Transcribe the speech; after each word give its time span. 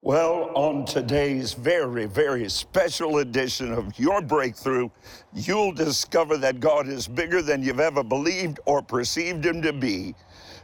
Well, 0.00 0.52
on 0.54 0.84
today's 0.84 1.54
very, 1.54 2.06
very 2.06 2.48
special 2.48 3.18
edition 3.18 3.72
of 3.72 3.98
Your 3.98 4.22
Breakthrough, 4.22 4.90
you'll 5.34 5.72
discover 5.72 6.36
that 6.36 6.60
God 6.60 6.86
is 6.86 7.08
bigger 7.08 7.42
than 7.42 7.64
you've 7.64 7.80
ever 7.80 8.04
believed 8.04 8.60
or 8.64 8.80
perceived 8.80 9.44
Him 9.44 9.60
to 9.62 9.72
be. 9.72 10.14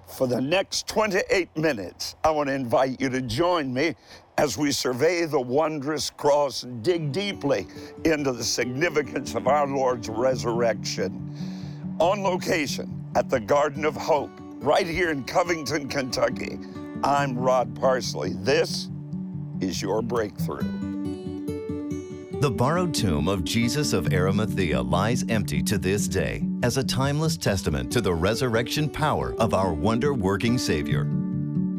For 0.07 0.29
the 0.29 0.41
next 0.41 0.87
28 0.87 1.57
minutes, 1.57 2.15
I 2.23 2.31
want 2.31 2.49
to 2.49 2.55
invite 2.55 3.01
you 3.01 3.09
to 3.09 3.21
join 3.23 3.75
me 3.75 3.97
as 4.39 4.57
we 4.57 4.70
survey 4.70 5.25
the 5.25 5.41
wondrous 5.41 6.11
cross 6.11 6.62
and 6.62 6.80
dig 6.85 7.11
deeply 7.11 7.66
into 8.05 8.30
the 8.30 8.45
significance 8.45 9.35
of 9.35 9.48
our 9.48 9.66
Lord's 9.66 10.09
resurrection. 10.09 11.37
On 11.98 12.23
location 12.23 13.05
at 13.16 13.29
the 13.29 13.41
Garden 13.41 13.85
of 13.85 13.96
Hope, 13.96 14.30
right 14.61 14.87
here 14.87 15.11
in 15.11 15.25
Covington, 15.25 15.89
Kentucky, 15.89 16.57
I'm 17.03 17.37
Rod 17.37 17.75
Parsley. 17.75 18.35
This 18.35 18.91
is 19.61 19.80
your 19.80 20.02
breakthrough. 20.02 20.63
The 22.40 22.50
borrowed 22.50 22.94
tomb 22.94 23.26
of 23.26 23.44
Joseph 23.44 23.94
of 23.94 24.13
Arimathea 24.13 24.82
lies 24.82 25.25
empty 25.30 25.63
to 25.63 25.79
this 25.79 26.07
day 26.07 26.44
as 26.63 26.77
a 26.77 26.85
timeless 26.85 27.39
testament 27.39 27.90
to 27.93 28.03
the 28.03 28.13
resurrection 28.13 28.89
power 28.89 29.35
of 29.39 29.54
our 29.54 29.72
wonder 29.72 30.13
working 30.13 30.58
Savior. 30.58 31.08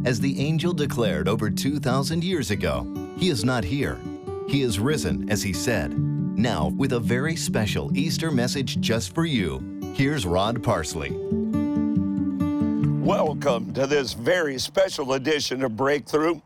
As 0.05 0.19
the 0.19 0.39
angel 0.39 0.73
declared 0.73 1.27
over 1.27 1.51
2,000 1.51 2.23
years 2.23 2.49
ago, 2.49 2.87
He 3.17 3.29
is 3.29 3.43
not 3.43 3.63
here. 3.63 3.99
He 4.47 4.63
is 4.63 4.79
risen, 4.79 5.29
as 5.29 5.43
He 5.43 5.53
said. 5.53 5.97
Now, 5.97 6.69
with 6.69 6.93
a 6.93 6.99
very 6.99 7.35
special 7.35 7.95
Easter 7.95 8.31
message 8.31 8.79
just 8.79 9.13
for 9.13 9.25
you, 9.25 9.79
here's 9.93 10.25
Rod 10.25 10.63
Parsley. 10.63 11.11
Welcome 13.01 13.71
to 13.73 13.85
this 13.85 14.13
very 14.13 14.57
special 14.57 15.13
edition 15.13 15.63
of 15.63 15.75
Breakthrough. 15.77 16.41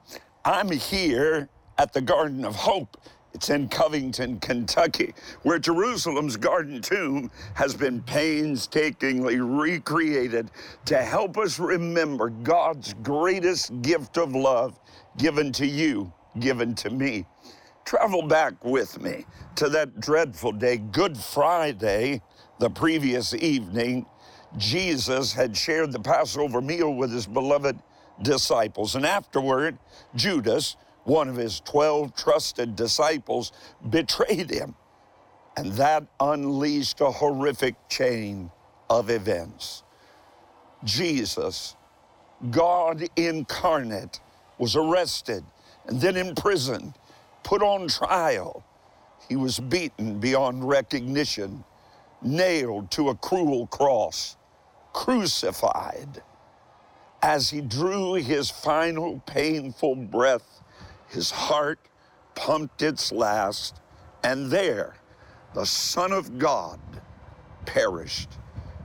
I'm 0.49 0.71
here 0.71 1.47
at 1.77 1.93
the 1.93 2.01
Garden 2.01 2.43
of 2.43 2.55
Hope. 2.55 2.97
It's 3.35 3.51
in 3.51 3.69
Covington, 3.69 4.39
Kentucky, 4.39 5.13
where 5.43 5.59
Jerusalem's 5.59 6.37
garden 6.37 6.81
tomb 6.81 7.29
has 7.53 7.75
been 7.75 8.01
painstakingly 8.01 9.39
recreated 9.39 10.49
to 10.85 10.97
help 10.97 11.37
us 11.37 11.59
remember 11.59 12.31
God's 12.31 12.95
greatest 13.03 13.79
gift 13.83 14.17
of 14.17 14.33
love 14.33 14.79
given 15.19 15.51
to 15.51 15.67
you, 15.67 16.11
given 16.39 16.73
to 16.77 16.89
me. 16.89 17.27
Travel 17.85 18.23
back 18.23 18.65
with 18.65 18.99
me 18.99 19.27
to 19.57 19.69
that 19.69 19.99
dreadful 19.99 20.53
day, 20.53 20.77
Good 20.77 21.15
Friday, 21.15 22.23
the 22.57 22.71
previous 22.71 23.35
evening. 23.35 24.03
Jesus 24.57 25.31
had 25.31 25.55
shared 25.55 25.91
the 25.91 25.99
Passover 25.99 26.59
meal 26.59 26.95
with 26.95 27.11
his 27.11 27.27
beloved 27.27 27.77
disciples. 28.21 28.95
And 28.95 29.05
afterward, 29.05 29.77
Judas, 30.15 30.75
one 31.03 31.27
of 31.29 31.35
his 31.35 31.59
12 31.61 32.15
trusted 32.15 32.75
disciples, 32.75 33.51
betrayed 33.89 34.49
him. 34.49 34.75
And 35.57 35.73
that 35.73 36.05
unleashed 36.19 37.01
a 37.01 37.11
horrific 37.11 37.75
chain 37.89 38.51
of 38.89 39.09
events. 39.09 39.83
Jesus, 40.83 41.75
God 42.49 43.03
incarnate, 43.17 44.21
was 44.57 44.75
arrested 44.75 45.43
and 45.87 45.99
then 45.99 46.15
imprisoned, 46.15 46.93
put 47.43 47.61
on 47.61 47.87
trial. 47.87 48.63
He 49.27 49.35
was 49.35 49.59
beaten 49.59 50.19
beyond 50.19 50.67
recognition, 50.67 51.63
nailed 52.21 52.91
to 52.91 53.09
a 53.09 53.15
cruel 53.15 53.67
cross, 53.67 54.37
crucified 54.93 56.21
as 57.21 57.49
he 57.49 57.61
drew 57.61 58.13
his 58.13 58.49
final 58.49 59.21
painful 59.25 59.95
breath, 59.95 60.61
his 61.07 61.31
heart 61.31 61.79
pumped 62.35 62.81
its 62.81 63.11
last, 63.11 63.81
and 64.23 64.49
there 64.49 64.95
the 65.53 65.65
Son 65.65 66.11
of 66.11 66.37
God 66.37 66.79
perished. 67.65 68.29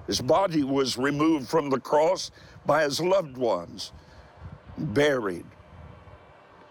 His 0.06 0.20
body 0.20 0.64
was 0.64 0.98
removed 0.98 1.48
from 1.48 1.70
the 1.70 1.80
cross 1.80 2.30
by 2.66 2.84
his 2.84 3.00
loved 3.00 3.36
ones, 3.36 3.92
buried 4.76 5.46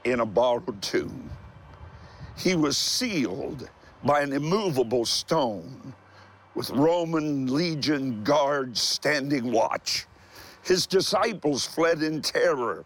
in 0.03 0.19
a 0.19 0.25
borrowed 0.25 0.81
tomb. 0.81 1.29
He 2.37 2.55
was 2.55 2.77
sealed 2.77 3.69
by 4.03 4.21
an 4.21 4.33
immovable 4.33 5.05
stone 5.05 5.93
with 6.55 6.69
Roman 6.71 7.47
legion 7.53 8.23
guards 8.23 8.81
standing 8.81 9.51
watch. 9.51 10.05
His 10.63 10.87
disciples 10.87 11.65
fled 11.65 12.01
in 12.01 12.21
terror 12.21 12.85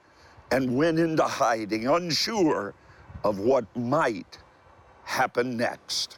and 0.51 0.75
went 0.75 0.99
into 0.99 1.23
hiding, 1.23 1.87
unsure 1.87 2.73
of 3.23 3.39
what 3.39 3.65
might 3.75 4.39
happen 5.03 5.57
next. 5.57 6.17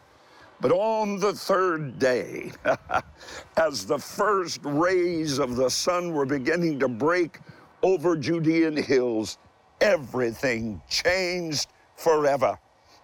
But 0.62 0.72
on 0.72 1.19
the 1.19 1.34
third 1.34 2.00
day, 2.00 2.52
as 3.58 3.86
the 3.86 3.98
first 3.98 4.59
rays 4.64 5.38
of 5.38 5.56
the 5.56 5.69
sun 5.69 6.12
were 6.12 6.25
beginning 6.25 6.80
to 6.80 6.88
break 6.88 7.40
over 7.81 8.16
Judean 8.16 8.75
hills, 8.75 9.38
everything 9.81 10.81
changed 10.90 11.69
forever. 11.96 12.58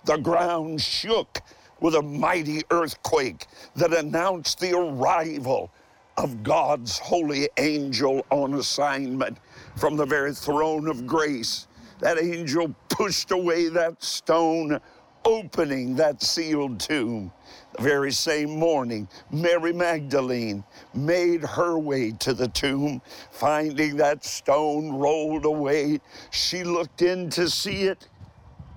The 0.06 0.18
ground 0.18 0.82
shook 0.82 1.40
with 1.80 1.96
a 1.96 2.02
mighty 2.02 2.64
earthquake 2.72 3.48
that 3.76 3.94
announced 3.94 4.60
the 4.60 4.78
arrival 4.78 5.72
of 6.18 6.44
God's 6.44 6.98
holy 6.98 7.50
angel 7.58 8.26
on 8.30 8.54
assignment 8.54 9.38
from 9.76 9.96
the 9.96 10.06
very 10.06 10.34
throne 10.34 10.88
of 10.88 11.06
grace. 11.06 11.68
That 12.00 12.18
angel 12.18 12.74
pushed 12.90 13.32
away 13.32 13.70
that 13.70 14.04
stone, 14.04 14.80
opening 15.26 15.96
that 15.96 16.22
sealed 16.22 16.80
tomb. 16.80 17.32
The 17.76 17.84
very 17.84 18.12
same 18.12 18.58
morning, 18.58 19.10
Mary 19.32 19.74
Magdalene 19.74 20.64
made 20.94 21.44
her 21.44 21.78
way 21.78 22.12
to 22.20 22.34
the 22.34 22.48
tomb, 22.48 23.02
finding 23.32 23.98
that 23.98 24.24
stone 24.24 24.94
rolled 24.94 25.46
away. 25.46 26.00
She 26.32 26.64
looked 26.64 27.02
in 27.02 27.30
to 27.32 27.50
see 27.50 27.84
it 27.84 28.08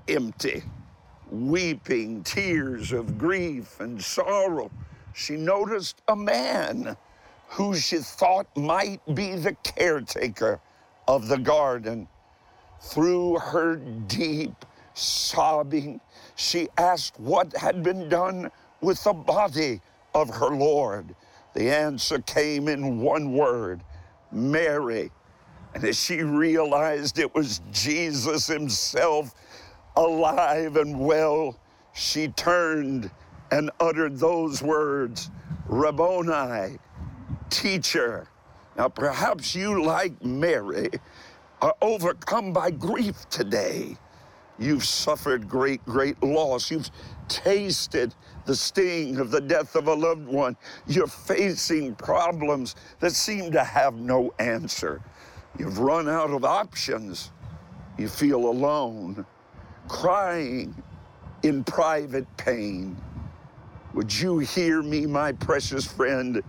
empty, 0.08 0.62
weeping 1.30 2.24
tears 2.24 2.92
of 2.92 3.18
grief 3.18 3.78
and 3.78 4.02
sorrow. 4.02 4.70
She 5.12 5.36
noticed 5.36 6.02
a 6.08 6.16
man 6.16 6.96
who 7.48 7.74
she 7.74 7.98
thought 7.98 8.46
might 8.56 9.00
be 9.14 9.34
the 9.34 9.54
caretaker 9.64 10.60
of 11.06 11.28
the 11.28 11.38
garden. 11.38 12.08
Through 12.80 13.38
her 13.38 13.76
deep 13.76 14.64
sobbing, 14.94 16.00
she 16.36 16.68
asked 16.76 17.18
what 17.18 17.56
had 17.56 17.82
been 17.82 18.08
done 18.08 18.50
with 18.80 19.02
the 19.02 19.12
body 19.12 19.80
of 20.14 20.28
her 20.30 20.50
Lord. 20.50 21.14
The 21.54 21.70
answer 21.70 22.20
came 22.20 22.68
in 22.68 23.00
one 23.00 23.32
word 23.32 23.82
Mary. 24.30 25.10
And 25.74 25.84
as 25.84 25.98
she 25.98 26.22
realized 26.22 27.18
it 27.18 27.34
was 27.34 27.60
Jesus 27.72 28.46
himself, 28.46 29.34
alive 29.96 30.76
and 30.76 31.00
well, 31.00 31.58
she 31.92 32.28
turned 32.28 33.10
and 33.50 33.70
uttered 33.80 34.18
those 34.18 34.62
words 34.62 35.30
Rabboni, 35.66 36.78
teacher. 37.50 38.28
Now, 38.76 38.88
perhaps 38.88 39.54
you, 39.54 39.84
like 39.84 40.24
Mary, 40.24 40.88
are 41.60 41.74
overcome 41.82 42.52
by 42.52 42.70
grief 42.70 43.28
today. 43.28 43.96
You've 44.58 44.84
suffered 44.84 45.48
great, 45.48 45.84
great 45.84 46.20
loss. 46.22 46.70
You've 46.70 46.90
tasted 47.28 48.14
the 48.44 48.56
sting 48.56 49.18
of 49.18 49.30
the 49.30 49.40
death 49.40 49.76
of 49.76 49.86
a 49.86 49.94
loved 49.94 50.26
one. 50.26 50.56
You're 50.86 51.06
facing 51.06 51.94
problems 51.94 52.74
that 53.00 53.12
seem 53.12 53.52
to 53.52 53.62
have 53.62 53.94
no 53.94 54.32
answer. 54.38 55.00
You've 55.58 55.78
run 55.78 56.08
out 56.08 56.30
of 56.30 56.44
options. 56.44 57.30
You 57.98 58.08
feel 58.08 58.46
alone, 58.46 59.26
crying 59.88 60.74
in 61.42 61.64
private 61.64 62.26
pain. 62.36 62.96
Would 63.94 64.12
you 64.12 64.38
hear 64.38 64.82
me, 64.82 65.06
my 65.06 65.32
precious 65.32 65.84
friend? 65.84 66.42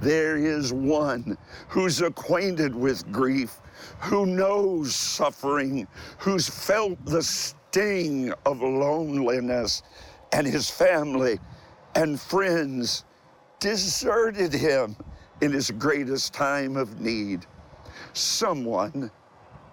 There 0.00 0.36
is 0.36 0.72
one 0.72 1.38
who's 1.68 2.02
acquainted 2.02 2.74
with 2.74 3.10
grief, 3.10 3.60
who 4.00 4.26
knows 4.26 4.94
suffering, 4.94 5.86
who's 6.18 6.48
felt 6.48 7.02
the 7.06 7.22
sting 7.22 8.32
of 8.44 8.60
loneliness, 8.60 9.82
and 10.32 10.46
his 10.46 10.68
family 10.68 11.38
and 11.94 12.20
friends 12.20 13.04
deserted 13.58 14.52
him 14.52 14.96
in 15.40 15.52
his 15.52 15.70
greatest 15.70 16.34
time 16.34 16.76
of 16.76 17.00
need. 17.00 17.46
Someone 18.12 19.10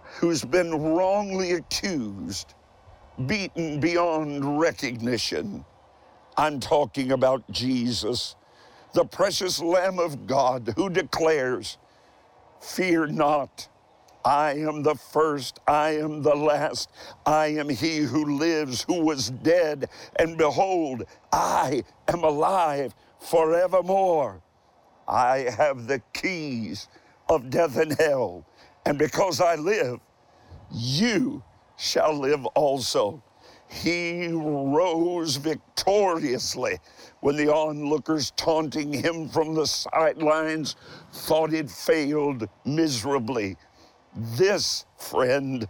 who's 0.04 0.44
been 0.46 0.72
wrongly 0.96 1.54
accused, 1.54 2.54
beaten 3.26 3.80
beyond 3.80 4.60
recognition. 4.60 5.66
I'm 6.38 6.60
talking 6.60 7.12
about 7.12 7.50
Jesus 7.52 8.36
the 8.94 9.06
precious 9.06 9.60
Lamb 9.60 10.00
of 10.00 10.28
God 10.28 10.74
who 10.76 10.90
declares, 10.90 11.78
Fear 12.62 13.08
not, 13.08 13.68
I 14.24 14.54
am 14.54 14.84
the 14.84 14.96
first, 14.96 15.60
I 15.68 15.98
am 15.98 16.22
the 16.22 16.36
last, 16.36 16.90
I 17.26 17.48
am 17.48 17.68
he 17.68 17.98
who 17.98 18.38
lives, 18.38 18.84
who 18.84 19.02
was 19.02 19.32
dead, 19.32 19.90
and 20.18 20.38
behold, 20.38 21.04
I 21.32 21.84
am 22.08 22.24
alive 22.24 22.96
forevermore. 23.20 24.42
I 25.08 25.50
have 25.58 25.88
the 25.88 26.02
keys 26.14 26.88
of 27.28 27.50
death 27.50 27.78
and 27.78 28.00
hell, 28.00 28.46
and 28.86 28.98
because 28.98 29.42
I 29.42 29.56
live, 29.56 30.00
you 30.72 31.44
shall 31.78 32.14
live 32.18 32.46
also. 32.48 33.22
He 33.68 34.28
rose 34.28 35.38
victoriously 35.38 36.80
when 37.22 37.36
the 37.36 37.52
onlookers 37.52 38.32
taunting 38.32 38.94
him 38.94 39.28
from 39.30 39.56
the 39.56 39.66
sidelines 39.66 40.76
thought 41.12 41.54
it 41.54 41.70
failed 41.70 42.48
miserably. 42.66 43.58
This 44.16 44.86
friend 44.98 45.68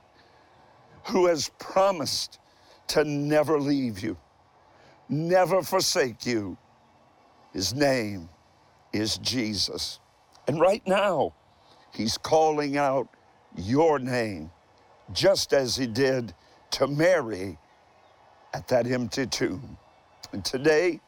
who 1.06 1.28
has 1.28 1.50
promised 1.60 2.40
to 2.88 3.04
never 3.04 3.60
leave 3.60 4.00
you, 4.00 4.18
never 5.10 5.62
forsake 5.62 6.26
you, 6.26 6.58
his 7.54 7.74
name 7.74 8.30
is 8.92 9.18
Jesus. 9.20 10.00
And 10.48 10.60
right 10.60 10.86
now, 10.88 11.34
he's 11.94 12.18
calling 12.18 12.78
out 12.78 13.08
your 13.56 14.00
name, 14.00 14.52
just 15.12 15.54
as 15.54 15.76
he 15.76 15.88
did 15.88 16.34
to 16.72 16.88
Mary 16.88 17.58
at 18.54 18.68
that 18.68 18.88
empty 18.88 19.26
tomb. 19.26 19.78
And 20.32 20.44
today, 20.44 21.00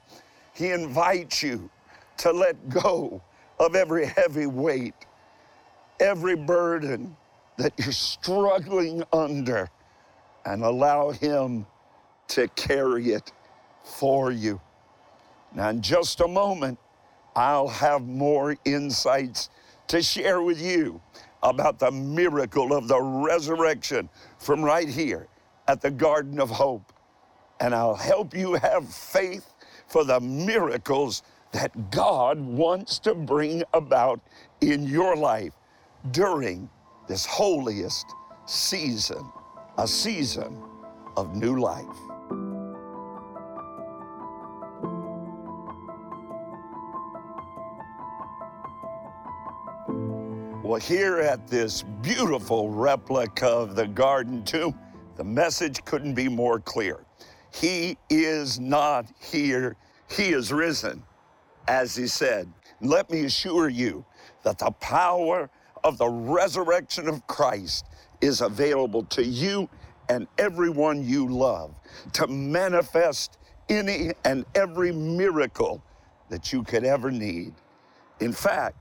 he 0.54 0.72
invites 0.72 1.44
you 1.44 1.70
to 2.18 2.32
let 2.32 2.70
go 2.70 3.22
of 3.60 3.76
every 3.76 4.06
heavy 4.06 4.46
weight, 4.46 4.94
every 6.00 6.36
burden 6.36 7.16
that 7.58 7.74
you're 7.78 7.92
struggling 7.92 9.04
under, 9.14 9.70
and 10.46 10.64
allow 10.64 11.12
him 11.12 11.66
to 12.28 12.48
carry 12.50 13.12
it 13.12 13.32
for 13.84 14.32
you. 14.32 14.60
Now, 15.54 15.70
in 15.70 15.82
just 15.82 16.20
a 16.22 16.28
moment, 16.28 16.78
I'll 17.36 17.68
have 17.68 18.02
more 18.02 18.56
insights 18.66 19.50
to 19.88 20.02
share 20.02 20.42
with 20.42 20.62
you 20.62 21.02
about 21.44 21.80
the 21.80 21.92
miracle 21.92 22.74
of 22.74 22.88
the 22.88 23.00
resurrection 23.00 24.10
from 24.40 24.64
right 24.64 24.88
here 24.88 25.28
at 25.68 25.82
the 25.82 25.92
Garden 25.92 26.40
of 26.40 26.50
Hope. 26.50 26.92
And 27.60 27.74
I'll 27.74 27.96
help 27.96 28.36
you 28.36 28.54
have 28.54 28.88
faith 28.94 29.54
for 29.88 30.04
the 30.04 30.20
miracles 30.20 31.24
that 31.52 31.90
God 31.90 32.40
wants 32.40 33.00
to 33.00 33.16
bring 33.16 33.64
about 33.74 34.20
in 34.62 34.84
your 34.84 35.16
life 35.16 35.54
during 36.12 36.70
this 37.08 37.26
holiest 37.26 38.14
season, 38.46 39.32
a 39.78 39.88
season 39.88 40.62
of 41.16 41.36
new 41.36 41.60
life. 41.60 41.86
Well, 50.66 50.82
here 50.82 51.20
at 51.20 51.48
this 51.48 51.84
beautiful 52.02 52.72
replica 52.72 53.48
of 53.48 53.76
the 53.76 53.88
garden 53.88 54.44
tomb, 54.44 54.78
the 55.16 55.24
message 55.24 55.86
couldn't 55.86 56.16
be 56.16 56.28
more 56.28 56.60
clear. 56.60 57.05
He 57.62 57.98
is 58.10 58.60
not 58.60 59.06
here, 59.22 59.78
he 60.10 60.34
is 60.34 60.52
risen, 60.52 61.04
as 61.70 61.96
he 61.96 62.08
said. 62.08 62.52
Let 62.82 63.10
me 63.10 63.24
assure 63.24 63.70
you 63.70 64.04
that 64.44 64.58
the 64.58 64.72
power 64.72 65.50
of 65.84 65.98
the 65.98 66.10
resurrection 66.10 67.08
of 67.08 67.26
Christ 67.28 67.86
is 68.20 68.42
available 68.42 69.04
to 69.06 69.24
you 69.24 69.70
and 70.10 70.28
everyone 70.38 71.04
you 71.08 71.30
love 71.30 71.74
to 72.14 72.28
manifest 72.28 73.38
any 73.70 74.12
and 74.26 74.46
every 74.54 74.92
miracle 74.92 75.82
that 76.30 76.52
you 76.52 76.62
could 76.62 76.84
ever 76.84 77.10
need. 77.10 77.54
In 78.20 78.34
fact, 78.34 78.76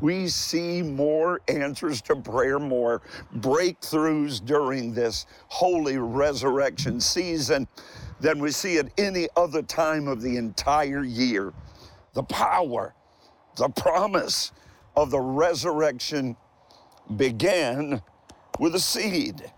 we 0.00 0.28
see 0.28 0.82
more 0.82 1.40
answers 1.48 2.02
to 2.02 2.16
prayer, 2.16 2.58
more 2.58 3.02
breakthroughs 3.38 4.44
during 4.44 4.92
this 4.92 5.26
holy 5.48 5.98
resurrection 5.98 7.00
season 7.00 7.66
than 8.24 8.38
we 8.38 8.50
see 8.50 8.78
at 8.78 8.88
any 8.96 9.28
other 9.36 9.60
time 9.60 10.08
of 10.08 10.22
the 10.22 10.38
entire 10.38 11.04
year. 11.04 11.52
The 12.14 12.22
power, 12.22 12.94
the 13.58 13.68
promise 13.68 14.50
of 14.96 15.10
the 15.10 15.20
resurrection 15.20 16.34
began 17.16 18.00
with 18.58 18.74
a 18.74 18.80
seed 18.80 19.52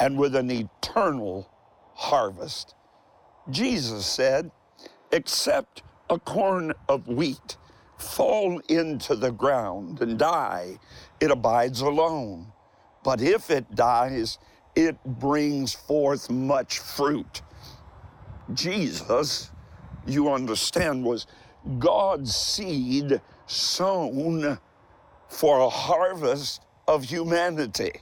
and 0.00 0.16
with 0.16 0.34
an 0.34 0.50
eternal 0.50 1.46
harvest. 1.92 2.74
Jesus 3.50 4.06
said, 4.06 4.50
Except 5.12 5.82
a 6.08 6.18
corn 6.18 6.72
of 6.88 7.06
wheat 7.06 7.58
fall 7.98 8.60
into 8.60 9.14
the 9.14 9.30
ground 9.30 10.00
and 10.00 10.18
die, 10.18 10.78
it 11.20 11.30
abides 11.30 11.82
alone. 11.82 12.46
But 13.02 13.20
if 13.20 13.50
it 13.50 13.74
dies, 13.74 14.38
it 14.74 14.96
brings 15.04 15.74
forth 15.74 16.30
much 16.30 16.78
fruit. 16.78 17.42
Jesus, 18.52 19.50
you 20.06 20.30
understand, 20.30 21.04
was 21.04 21.26
God's 21.78 22.34
seed 22.34 23.20
sown 23.46 24.58
for 25.28 25.60
a 25.60 25.68
harvest 25.68 26.62
of 26.86 27.04
humanity. 27.04 27.92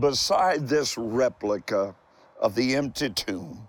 Beside 0.00 0.68
this 0.68 0.96
replica 0.98 1.94
of 2.40 2.54
the 2.54 2.74
empty 2.74 3.10
tomb, 3.10 3.68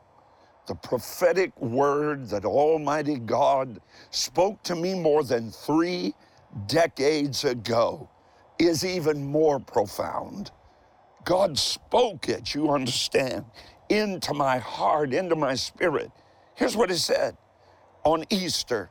the 0.67 0.75
prophetic 0.75 1.59
word 1.61 2.29
that 2.29 2.45
Almighty 2.45 3.17
God 3.17 3.79
spoke 4.09 4.63
to 4.63 4.75
me 4.75 4.95
more 4.95 5.23
than 5.23 5.51
three 5.51 6.13
decades 6.67 7.43
ago 7.43 8.09
is 8.57 8.85
even 8.85 9.23
more 9.23 9.59
profound. 9.59 10.51
God 11.23 11.57
spoke 11.57 12.29
it, 12.29 12.53
you 12.53 12.71
understand, 12.71 13.45
into 13.89 14.33
my 14.33 14.57
heart, 14.57 15.13
into 15.13 15.35
my 15.35 15.55
spirit. 15.55 16.11
Here's 16.55 16.75
what 16.75 16.89
He 16.89 16.97
said 16.97 17.37
On 18.03 18.23
Easter, 18.29 18.89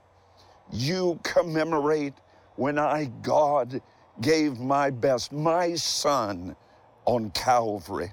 you 0.73 1.19
commemorate 1.23 2.15
when 2.57 2.79
I, 2.79 3.07
God, 3.23 3.81
gave 4.21 4.61
my 4.61 4.91
best, 4.91 5.33
my 5.33 5.75
Son, 5.75 6.57
on 7.05 7.31
Calvary. 7.31 8.13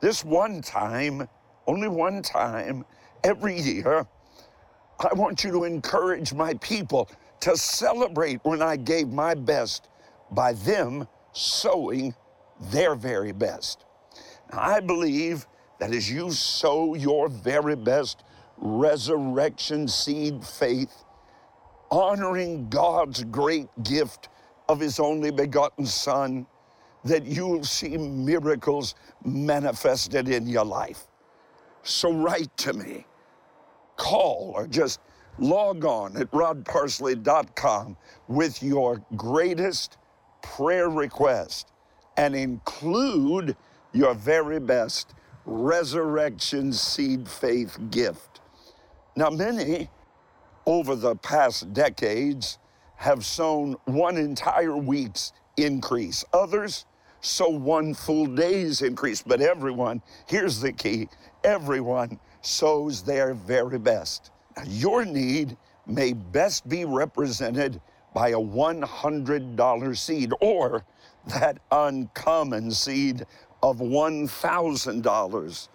This 0.00 0.24
one 0.24 0.60
time, 0.62 1.28
only 1.66 1.88
one 1.88 2.22
time 2.22 2.84
every 3.24 3.58
year. 3.60 4.06
I 5.00 5.14
want 5.14 5.44
you 5.44 5.52
to 5.52 5.64
encourage 5.64 6.34
my 6.34 6.54
people 6.54 7.08
to 7.40 7.56
celebrate 7.56 8.40
when 8.42 8.62
I 8.62 8.76
gave 8.76 9.08
my 9.08 9.34
best 9.34 9.88
by 10.32 10.54
them 10.54 11.06
sowing 11.32 12.14
their 12.60 12.94
very 12.96 13.32
best. 13.32 13.84
I 14.52 14.80
believe 14.80 15.46
that 15.78 15.92
as 15.92 16.10
you 16.10 16.30
sow 16.30 16.94
your 16.94 17.28
very 17.28 17.76
best 17.76 18.24
resurrection 18.56 19.86
seed 19.88 20.44
faith, 20.44 21.04
honoring 21.90 22.68
God's 22.68 23.24
great 23.24 23.68
gift 23.82 24.28
of 24.68 24.80
His 24.80 24.98
only 24.98 25.30
begotten 25.30 25.86
Son, 25.86 26.46
that 27.04 27.24
you'll 27.24 27.64
see 27.64 27.96
miracles 27.96 28.94
manifested 29.24 30.28
in 30.28 30.46
your 30.46 30.64
life. 30.64 31.06
So 31.82 32.12
write 32.12 32.54
to 32.58 32.72
me, 32.72 33.06
call, 33.96 34.52
or 34.54 34.66
just 34.66 35.00
log 35.38 35.84
on 35.84 36.16
at 36.16 36.30
rodparsley.com 36.32 37.96
with 38.26 38.62
your 38.62 39.02
greatest 39.16 39.96
prayer 40.42 40.90
request 40.90 41.68
and 42.16 42.34
include 42.34 43.56
your 43.92 44.14
very 44.14 44.58
best 44.58 45.14
resurrection 45.48 46.72
seed 46.74 47.26
faith 47.26 47.78
gift. 47.90 48.40
Now, 49.16 49.30
many 49.30 49.88
over 50.66 50.94
the 50.94 51.16
past 51.16 51.72
decades 51.72 52.58
have 52.96 53.24
sown 53.24 53.76
one 53.86 54.18
entire 54.18 54.76
week's 54.76 55.32
increase. 55.56 56.22
Others 56.34 56.84
sow 57.20 57.48
one 57.48 57.94
full 57.94 58.26
day's 58.26 58.82
increase. 58.82 59.22
But 59.22 59.40
everyone, 59.40 60.02
here's 60.26 60.60
the 60.60 60.72
key 60.72 61.08
everyone 61.42 62.20
sows 62.42 63.02
their 63.02 63.32
very 63.32 63.78
best. 63.78 64.30
Now, 64.56 64.64
Your 64.66 65.04
need 65.04 65.56
may 65.86 66.12
best 66.12 66.68
be 66.68 66.84
represented 66.84 67.80
by 68.12 68.30
a 68.30 68.38
$100 68.38 69.96
seed 69.96 70.32
or 70.40 70.84
that 71.28 71.58
uncommon 71.70 72.70
seed 72.70 73.26
of 73.62 73.78
$1,000. 73.78 75.68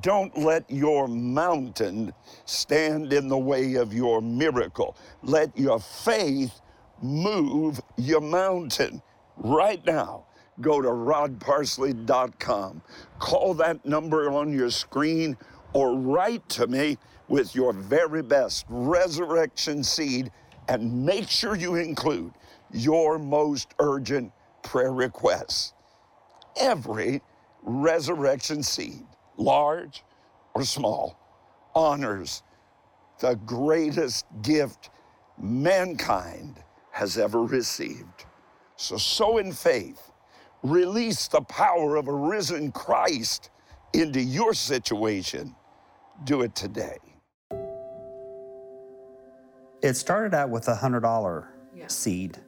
Don't 0.00 0.38
let 0.38 0.70
your 0.70 1.08
mountain 1.08 2.12
stand 2.46 3.12
in 3.12 3.28
the 3.28 3.38
way 3.38 3.74
of 3.74 3.92
your 3.92 4.22
miracle. 4.22 4.96
Let 5.22 5.56
your 5.58 5.80
faith 5.80 6.60
move 7.02 7.80
your 7.96 8.20
mountain. 8.22 9.02
right 9.36 9.84
now, 9.86 10.26
go 10.62 10.80
to 10.82 10.88
rodparsley.com. 10.88 12.82
Call 13.18 13.54
that 13.54 13.84
number 13.84 14.30
on 14.30 14.52
your 14.52 14.70
screen 14.70 15.36
or 15.74 15.96
write 15.96 16.48
to 16.50 16.66
me 16.68 16.98
with 17.28 17.54
your 17.54 17.72
very 17.74 18.22
best 18.22 18.66
resurrection 18.70 19.84
seed 19.84 20.30
and 20.68 21.04
make 21.06 21.28
sure 21.28 21.56
you 21.56 21.76
include 21.76 22.32
your 22.72 23.18
most 23.18 23.74
urgent 23.80 24.32
prayer 24.62 24.92
requests. 24.92 25.73
Every 26.56 27.22
resurrection 27.62 28.62
seed, 28.62 29.04
large 29.36 30.04
or 30.54 30.64
small, 30.64 31.18
honors 31.74 32.42
the 33.20 33.34
greatest 33.46 34.26
gift 34.42 34.90
mankind 35.38 36.62
has 36.90 37.16
ever 37.18 37.42
received. 37.42 38.26
So, 38.76 38.96
sow 38.96 39.38
in 39.38 39.52
faith, 39.52 40.10
release 40.62 41.28
the 41.28 41.40
power 41.42 41.96
of 41.96 42.08
a 42.08 42.12
risen 42.12 42.72
Christ 42.72 43.50
into 43.92 44.20
your 44.20 44.52
situation. 44.54 45.54
Do 46.24 46.42
it 46.42 46.54
today. 46.54 46.98
It 49.82 49.94
started 49.94 50.34
out 50.34 50.50
with 50.50 50.68
a 50.68 50.74
hundred 50.74 51.00
dollar 51.00 51.48
Yeah. 51.74 51.86
seed 51.88 52.38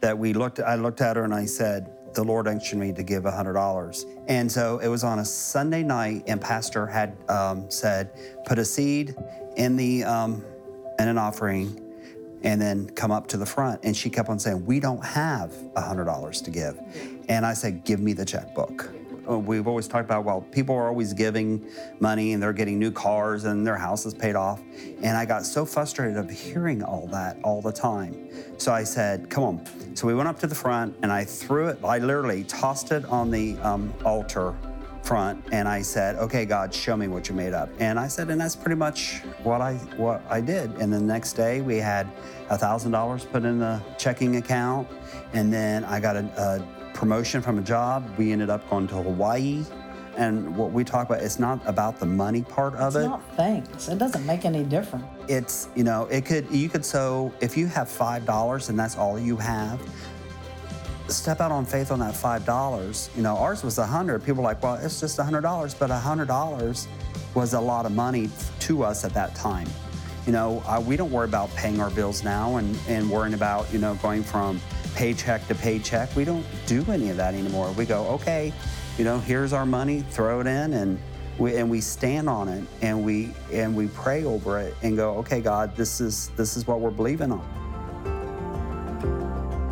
that 0.00 0.16
we 0.18 0.32
looked. 0.32 0.60
I 0.60 0.74
looked 0.74 1.00
at 1.00 1.16
her 1.16 1.24
and 1.24 1.34
I 1.34 1.46
said, 1.46 1.90
"The 2.14 2.24
Lord 2.24 2.46
unctioned 2.46 2.80
me 2.80 2.92
to 2.92 3.02
give 3.02 3.26
a 3.26 3.30
hundred 3.30 3.54
dollars." 3.54 4.06
And 4.26 4.50
so 4.50 4.78
it 4.78 4.88
was 4.88 5.04
on 5.04 5.18
a 5.18 5.24
Sunday 5.24 5.82
night, 5.82 6.24
and 6.26 6.40
Pastor 6.40 6.86
had 6.86 7.16
um, 7.28 7.70
said, 7.70 8.10
"Put 8.46 8.58
a 8.58 8.64
seed 8.64 9.14
in 9.56 9.76
the 9.76 10.04
um, 10.04 10.44
in 10.98 11.08
an 11.08 11.18
offering." 11.18 11.80
And 12.42 12.60
then 12.60 12.90
come 12.90 13.10
up 13.10 13.28
to 13.28 13.38
the 13.38 13.46
front, 13.46 13.80
and 13.84 13.96
she 13.96 14.10
kept 14.10 14.28
on 14.28 14.38
saying, 14.38 14.66
"We 14.66 14.78
don't 14.78 15.02
have 15.04 15.54
a 15.76 15.80
hundred 15.80 16.04
dollars 16.04 16.42
to 16.42 16.50
give," 16.50 16.78
and 17.28 17.46
I 17.46 17.54
said, 17.54 17.84
"Give 17.84 18.00
me 18.00 18.12
the 18.12 18.24
checkbook." 18.24 18.92
Uh, 19.28 19.38
We've 19.38 19.66
always 19.66 19.88
talked 19.88 20.04
about, 20.04 20.24
well, 20.24 20.40
people 20.40 20.74
are 20.74 20.88
always 20.88 21.12
giving 21.12 21.66
money 22.00 22.32
and 22.32 22.42
they're 22.42 22.52
getting 22.52 22.78
new 22.78 22.90
cars 22.90 23.44
and 23.44 23.66
their 23.66 23.76
house 23.76 24.06
is 24.06 24.14
paid 24.14 24.36
off. 24.36 24.60
And 25.02 25.16
I 25.16 25.24
got 25.24 25.44
so 25.44 25.64
frustrated 25.64 26.16
of 26.16 26.30
hearing 26.30 26.82
all 26.82 27.06
that 27.08 27.38
all 27.42 27.60
the 27.60 27.72
time. 27.72 28.28
So 28.58 28.72
I 28.72 28.84
said, 28.84 29.30
come 29.30 29.44
on. 29.44 29.96
So 29.96 30.06
we 30.06 30.14
went 30.14 30.28
up 30.28 30.38
to 30.40 30.46
the 30.46 30.54
front 30.54 30.96
and 31.02 31.12
I 31.12 31.24
threw 31.24 31.68
it, 31.68 31.78
I 31.84 31.98
literally 31.98 32.44
tossed 32.44 32.92
it 32.92 33.04
on 33.06 33.30
the 33.30 33.56
um, 33.58 33.92
altar 34.04 34.54
front 35.04 35.44
and 35.52 35.68
I 35.68 35.82
said, 35.82 36.16
okay, 36.16 36.46
God, 36.46 36.72
show 36.72 36.96
me 36.96 37.08
what 37.08 37.28
you 37.28 37.34
made 37.34 37.52
up. 37.52 37.68
And 37.78 37.98
I 38.00 38.08
said, 38.08 38.30
and 38.30 38.40
that's 38.40 38.56
pretty 38.56 38.76
much 38.76 39.20
what 39.42 39.60
I 39.60 39.74
what 39.96 40.22
I 40.28 40.40
did. 40.40 40.70
And 40.76 40.92
the 40.92 41.00
next 41.00 41.34
day 41.34 41.60
we 41.60 41.76
had 41.76 42.10
a 42.48 42.56
thousand 42.56 42.92
dollars 42.92 43.24
put 43.24 43.44
in 43.44 43.58
the 43.58 43.80
checking 43.98 44.36
account. 44.36 44.88
And 45.34 45.52
then 45.52 45.84
I 45.84 46.00
got 46.00 46.16
a, 46.16 46.24
a 46.38 46.73
promotion 47.04 47.42
from 47.42 47.58
a 47.58 47.62
job. 47.62 48.02
We 48.16 48.32
ended 48.32 48.48
up 48.48 48.66
going 48.70 48.86
to 48.88 48.94
Hawaii. 48.94 49.62
And 50.16 50.56
what 50.56 50.72
we 50.72 50.84
talk 50.84 51.06
about, 51.10 51.22
it's 51.22 51.38
not 51.38 51.60
about 51.66 52.00
the 52.00 52.06
money 52.06 52.40
part 52.40 52.74
of 52.76 52.96
It's 52.96 53.04
it. 53.04 53.08
not 53.08 53.36
thanks. 53.36 53.88
It 53.88 53.98
doesn't 53.98 54.24
make 54.24 54.46
any 54.46 54.64
difference. 54.64 55.04
It's, 55.28 55.68
you 55.74 55.84
know, 55.84 56.06
it 56.06 56.24
could, 56.24 56.50
you 56.50 56.70
could 56.70 56.82
so 56.82 57.30
if 57.42 57.58
you 57.58 57.66
have 57.66 57.88
$5 57.88 58.68
and 58.70 58.78
that's 58.78 58.96
all 58.96 59.18
you 59.18 59.36
have, 59.36 59.82
step 61.08 61.42
out 61.42 61.52
on 61.52 61.66
faith 61.66 61.90
on 61.90 61.98
that 61.98 62.14
$5. 62.14 63.14
You 63.14 63.22
know, 63.22 63.36
ours 63.36 63.62
was 63.62 63.76
a 63.76 63.82
100 63.82 64.24
People 64.24 64.40
are 64.40 64.44
like, 64.44 64.62
well, 64.62 64.76
it's 64.76 64.98
just 64.98 65.18
a 65.18 65.22
$100, 65.22 65.78
but 65.78 65.90
a 65.90 66.00
$100 66.02 66.86
was 67.34 67.52
a 67.52 67.60
lot 67.60 67.84
of 67.84 67.92
money 67.92 68.30
to 68.60 68.82
us 68.82 69.04
at 69.04 69.12
that 69.12 69.34
time. 69.34 69.68
You 70.24 70.32
know, 70.32 70.62
uh, 70.64 70.80
we 70.80 70.96
don't 70.96 71.10
worry 71.10 71.26
about 71.26 71.54
paying 71.54 71.80
our 71.82 71.90
bills 71.90 72.24
now 72.24 72.56
and, 72.56 72.78
and 72.88 73.10
worrying 73.10 73.34
about, 73.34 73.70
you 73.74 73.78
know, 73.78 73.94
going 73.96 74.22
from 74.22 74.58
paycheck 74.94 75.46
to 75.48 75.54
paycheck. 75.54 76.14
We 76.16 76.24
don't 76.24 76.44
do 76.66 76.84
any 76.90 77.10
of 77.10 77.16
that 77.16 77.34
anymore. 77.34 77.72
We 77.72 77.84
go, 77.84 78.06
okay, 78.08 78.52
you 78.98 79.04
know, 79.04 79.18
here's 79.18 79.52
our 79.52 79.66
money, 79.66 80.00
throw 80.00 80.40
it 80.40 80.46
in, 80.46 80.72
and 80.72 80.98
we, 81.38 81.56
and 81.56 81.68
we 81.68 81.80
stand 81.80 82.28
on 82.28 82.48
it 82.48 82.64
and 82.80 83.04
we 83.04 83.32
and 83.52 83.74
we 83.74 83.88
pray 83.88 84.24
over 84.24 84.60
it 84.60 84.74
and 84.82 84.96
go, 84.96 85.16
okay, 85.16 85.40
God, 85.40 85.74
this 85.76 86.00
is 86.00 86.28
this 86.36 86.56
is 86.56 86.66
what 86.66 86.80
we're 86.80 86.90
believing 86.90 87.32
on. 87.32 87.44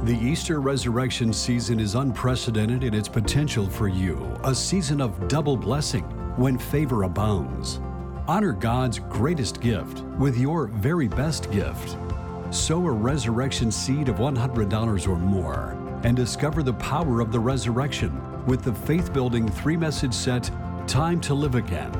The 0.04 0.18
Easter 0.18 0.60
resurrection 0.60 1.32
season 1.32 1.78
is 1.78 1.94
unprecedented 1.94 2.82
in 2.82 2.92
its 2.92 3.08
potential 3.08 3.70
for 3.70 3.86
you, 3.86 4.36
a 4.42 4.52
season 4.52 5.00
of 5.00 5.28
double 5.28 5.56
blessing 5.56 6.02
when 6.36 6.58
favor 6.58 7.04
abounds. 7.04 7.80
Honor 8.26 8.52
God's 8.52 8.98
greatest 8.98 9.60
gift 9.60 10.00
with 10.18 10.36
your 10.36 10.66
very 10.66 11.06
best 11.06 11.52
gift. 11.52 11.96
Sow 12.52 12.86
a 12.86 12.92
resurrection 12.92 13.72
seed 13.72 14.10
of 14.10 14.16
$100 14.16 15.08
or 15.08 15.16
more 15.16 15.74
and 16.04 16.14
discover 16.14 16.62
the 16.62 16.74
power 16.74 17.20
of 17.20 17.32
the 17.32 17.40
resurrection 17.40 18.44
with 18.44 18.62
the 18.62 18.74
faith 18.74 19.10
building 19.10 19.48
three 19.48 19.76
message 19.76 20.12
set, 20.12 20.50
Time 20.86 21.18
to 21.22 21.32
Live 21.32 21.54
Again, 21.54 21.90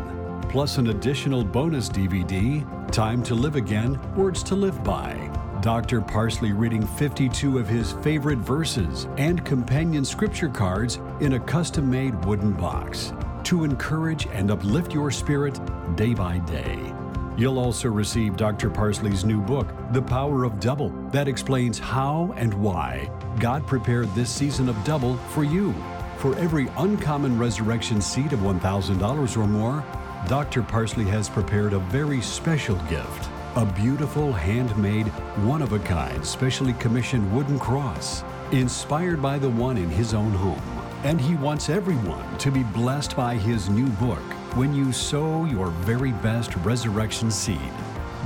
plus 0.50 0.76
an 0.76 0.88
additional 0.88 1.42
bonus 1.42 1.88
DVD, 1.88 2.62
Time 2.92 3.22
to 3.22 3.34
Live 3.34 3.56
Again 3.56 3.98
Words 4.14 4.42
to 4.42 4.54
Live 4.54 4.84
By. 4.84 5.30
Dr. 5.62 6.02
Parsley 6.02 6.52
reading 6.52 6.86
52 6.86 7.58
of 7.58 7.66
his 7.66 7.92
favorite 8.02 8.40
verses 8.40 9.08
and 9.16 9.42
companion 9.46 10.04
scripture 10.04 10.50
cards 10.50 11.00
in 11.20 11.32
a 11.32 11.40
custom 11.40 11.90
made 11.90 12.22
wooden 12.26 12.52
box 12.52 13.14
to 13.44 13.64
encourage 13.64 14.26
and 14.26 14.50
uplift 14.50 14.92
your 14.92 15.10
spirit 15.10 15.58
day 15.96 16.12
by 16.12 16.36
day. 16.40 16.91
You'll 17.36 17.58
also 17.58 17.88
receive 17.88 18.36
Dr. 18.36 18.68
Parsley's 18.68 19.24
new 19.24 19.40
book, 19.40 19.66
The 19.92 20.02
Power 20.02 20.44
of 20.44 20.60
Double, 20.60 20.90
that 21.12 21.28
explains 21.28 21.78
how 21.78 22.34
and 22.36 22.52
why 22.54 23.10
God 23.40 23.66
prepared 23.66 24.14
this 24.14 24.30
season 24.30 24.68
of 24.68 24.84
double 24.84 25.16
for 25.34 25.42
you. 25.42 25.74
For 26.18 26.36
every 26.36 26.68
uncommon 26.76 27.38
resurrection 27.38 28.02
seed 28.02 28.32
of 28.34 28.40
$1,000 28.40 29.36
or 29.36 29.46
more, 29.46 29.82
Dr. 30.28 30.62
Parsley 30.62 31.06
has 31.06 31.28
prepared 31.28 31.72
a 31.72 31.78
very 31.78 32.20
special 32.20 32.76
gift 32.88 33.28
a 33.54 33.66
beautiful, 33.66 34.32
handmade, 34.32 35.06
one 35.44 35.60
of 35.60 35.74
a 35.74 35.78
kind, 35.80 36.24
specially 36.24 36.72
commissioned 36.74 37.30
wooden 37.36 37.58
cross, 37.58 38.24
inspired 38.50 39.20
by 39.20 39.38
the 39.38 39.50
one 39.50 39.76
in 39.76 39.90
his 39.90 40.14
own 40.14 40.30
home. 40.30 40.62
And 41.04 41.20
he 41.20 41.34
wants 41.34 41.68
everyone 41.68 42.38
to 42.38 42.50
be 42.50 42.62
blessed 42.62 43.14
by 43.14 43.34
his 43.34 43.68
new 43.68 43.88
book 43.88 44.22
when 44.54 44.74
you 44.74 44.92
sow 44.92 45.46
your 45.46 45.68
very 45.68 46.12
best 46.12 46.54
resurrection 46.56 47.30
seed. 47.30 47.72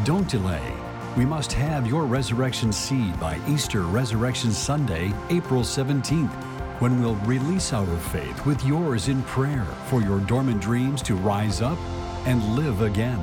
Don't 0.05 0.29
delay. 0.29 0.73
We 1.17 1.25
must 1.25 1.53
have 1.53 1.87
your 1.87 2.05
resurrection 2.05 2.73
seed 2.73 3.19
by 3.21 3.41
Easter 3.49 3.83
Resurrection 3.83 4.51
Sunday, 4.51 5.13
April 5.31 5.63
17th, 5.63 6.33
when 6.81 7.01
we'll 7.01 7.15
release 7.27 7.73
our 7.73 7.97
faith 7.97 8.45
with 8.45 8.63
yours 8.65 9.09
in 9.09 9.23
prayer 9.23 9.65
for 9.87 10.03
your 10.03 10.19
dormant 10.21 10.61
dreams 10.61 11.01
to 11.03 11.15
rise 11.15 11.63
up 11.63 11.79
and 12.27 12.43
live 12.57 12.83
again. 12.83 13.21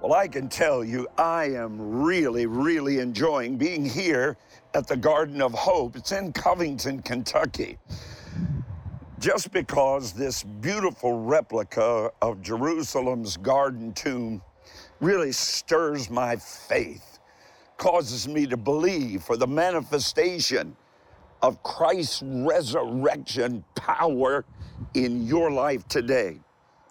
Well, 0.00 0.14
I 0.14 0.28
can 0.28 0.48
tell 0.48 0.84
you, 0.84 1.08
I 1.18 1.46
am 1.46 1.80
really, 1.80 2.46
really 2.46 3.00
enjoying 3.00 3.56
being 3.56 3.84
here 3.84 4.36
at 4.72 4.86
the 4.86 4.96
Garden 4.96 5.42
of 5.42 5.52
Hope. 5.52 5.96
It's 5.96 6.12
in 6.12 6.32
Covington, 6.32 7.02
Kentucky. 7.02 7.78
Just 9.26 9.50
because 9.50 10.12
this 10.12 10.44
beautiful 10.44 11.18
replica 11.18 12.12
of 12.22 12.40
Jerusalem's 12.42 13.36
garden 13.36 13.92
tomb 13.92 14.40
really 15.00 15.32
stirs 15.32 16.08
my 16.08 16.36
faith, 16.36 17.18
causes 17.76 18.28
me 18.28 18.46
to 18.46 18.56
believe 18.56 19.24
for 19.24 19.36
the 19.36 19.48
manifestation 19.48 20.76
of 21.42 21.60
Christ's 21.64 22.22
resurrection 22.24 23.64
power 23.74 24.44
in 24.94 25.26
your 25.26 25.50
life 25.50 25.88
today. 25.88 26.38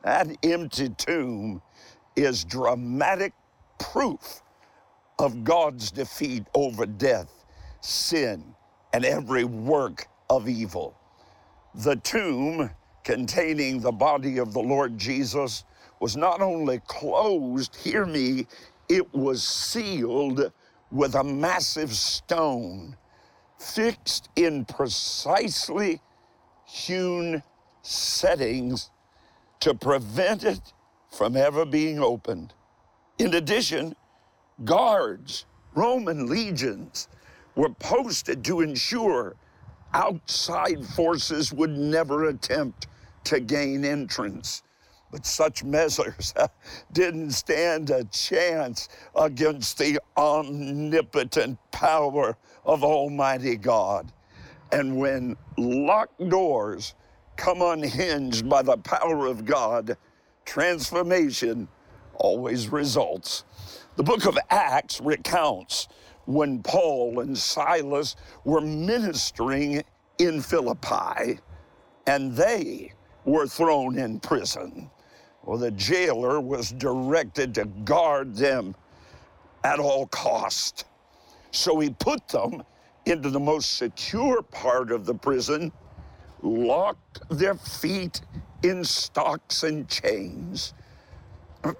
That 0.03 0.27
empty 0.43 0.89
tomb 0.89 1.61
is 2.17 2.43
dramatic 2.43 3.31
proof 3.79 4.41
of 5.19 5.45
God's 5.45 5.89
defeat 5.89 6.43
over 6.53 6.85
death, 6.85 7.31
sin, 7.79 8.43
and 8.91 9.05
every 9.05 9.45
work 9.45 10.07
of 10.29 10.49
evil. 10.49 10.97
The 11.77 11.97
tomb 11.97 12.69
containing 13.03 13.81
the 13.81 13.91
body 13.91 14.37
of 14.37 14.53
the 14.53 14.61
Lord 14.61 14.97
Jesus 14.97 15.65
was 15.99 16.15
not 16.15 16.41
only 16.41 16.79
closed, 16.87 17.75
hear 17.75 18.05
me, 18.05 18.47
it 18.87 19.13
was 19.13 19.43
sealed 19.43 20.53
with 20.89 21.15
a 21.15 21.23
massive 21.23 21.93
stone 21.93 22.95
fixed 23.59 24.29
in 24.37 24.63
precisely 24.63 25.99
hewn 26.65 27.43
settings 27.81 28.89
to 29.59 29.73
prevent 29.73 30.45
it 30.45 30.73
from 31.11 31.35
ever 31.35 31.65
being 31.65 31.99
opened. 31.99 32.53
In 33.17 33.33
addition, 33.33 33.95
guards, 34.63 35.45
Roman 35.73 36.27
legions, 36.27 37.09
were 37.55 37.73
posted 37.73 38.45
to 38.45 38.61
ensure 38.61 39.35
outside 39.95 40.85
forces 40.85 41.53
would 41.53 41.71
never 41.71 42.25
attempt 42.25 42.87
to 43.23 43.39
gain 43.39 43.85
entrance. 43.85 44.61
But 45.11 45.25
such 45.25 45.63
measures 45.63 46.33
didn't 46.91 47.31
stand 47.31 47.89
a 47.89 48.03
chance 48.05 48.89
against 49.15 49.77
the 49.77 49.99
omnipotent 50.17 51.57
power 51.71 52.35
of 52.65 52.83
Almighty 52.83 53.55
God. 53.55 54.11
And 54.73 54.97
when 54.97 55.37
locked 55.57 56.27
doors 56.29 56.93
come 57.37 57.61
unhinged 57.61 58.49
by 58.49 58.63
the 58.63 58.77
power 58.77 59.27
of 59.27 59.45
God, 59.45 59.95
transformation 60.43 61.69
always 62.15 62.67
results. 62.69 63.45
The 63.95 64.03
book 64.03 64.25
of 64.25 64.37
Acts 64.49 64.99
recounts 64.99 65.87
when 66.25 66.61
Paul 66.63 67.19
and 67.19 67.37
Silas 67.37 68.15
were 68.43 68.61
ministering 68.61 69.83
in 70.17 70.41
Philippi 70.41 71.39
and 72.07 72.35
they 72.35 72.91
were 73.25 73.47
thrown 73.47 73.97
in 73.97 74.19
prison. 74.19 74.89
Well, 75.43 75.57
the 75.57 75.71
jailer 75.71 76.39
was 76.41 76.71
directed 76.71 77.53
to 77.55 77.65
guard 77.65 78.35
them 78.35 78.75
at 79.63 79.79
all 79.79 80.07
cost. 80.07 80.85
So 81.51 81.79
he 81.79 81.89
put 81.91 82.27
them 82.27 82.63
into 83.05 83.29
the 83.29 83.39
most 83.39 83.77
secure 83.77 84.41
part 84.41 84.91
of 84.91 85.05
the 85.05 85.13
prison, 85.13 85.71
locked 86.41 87.19
their 87.29 87.55
feet 87.55 88.21
in 88.63 88.83
stocks 88.83 89.63
and 89.63 89.87
chains. 89.87 90.73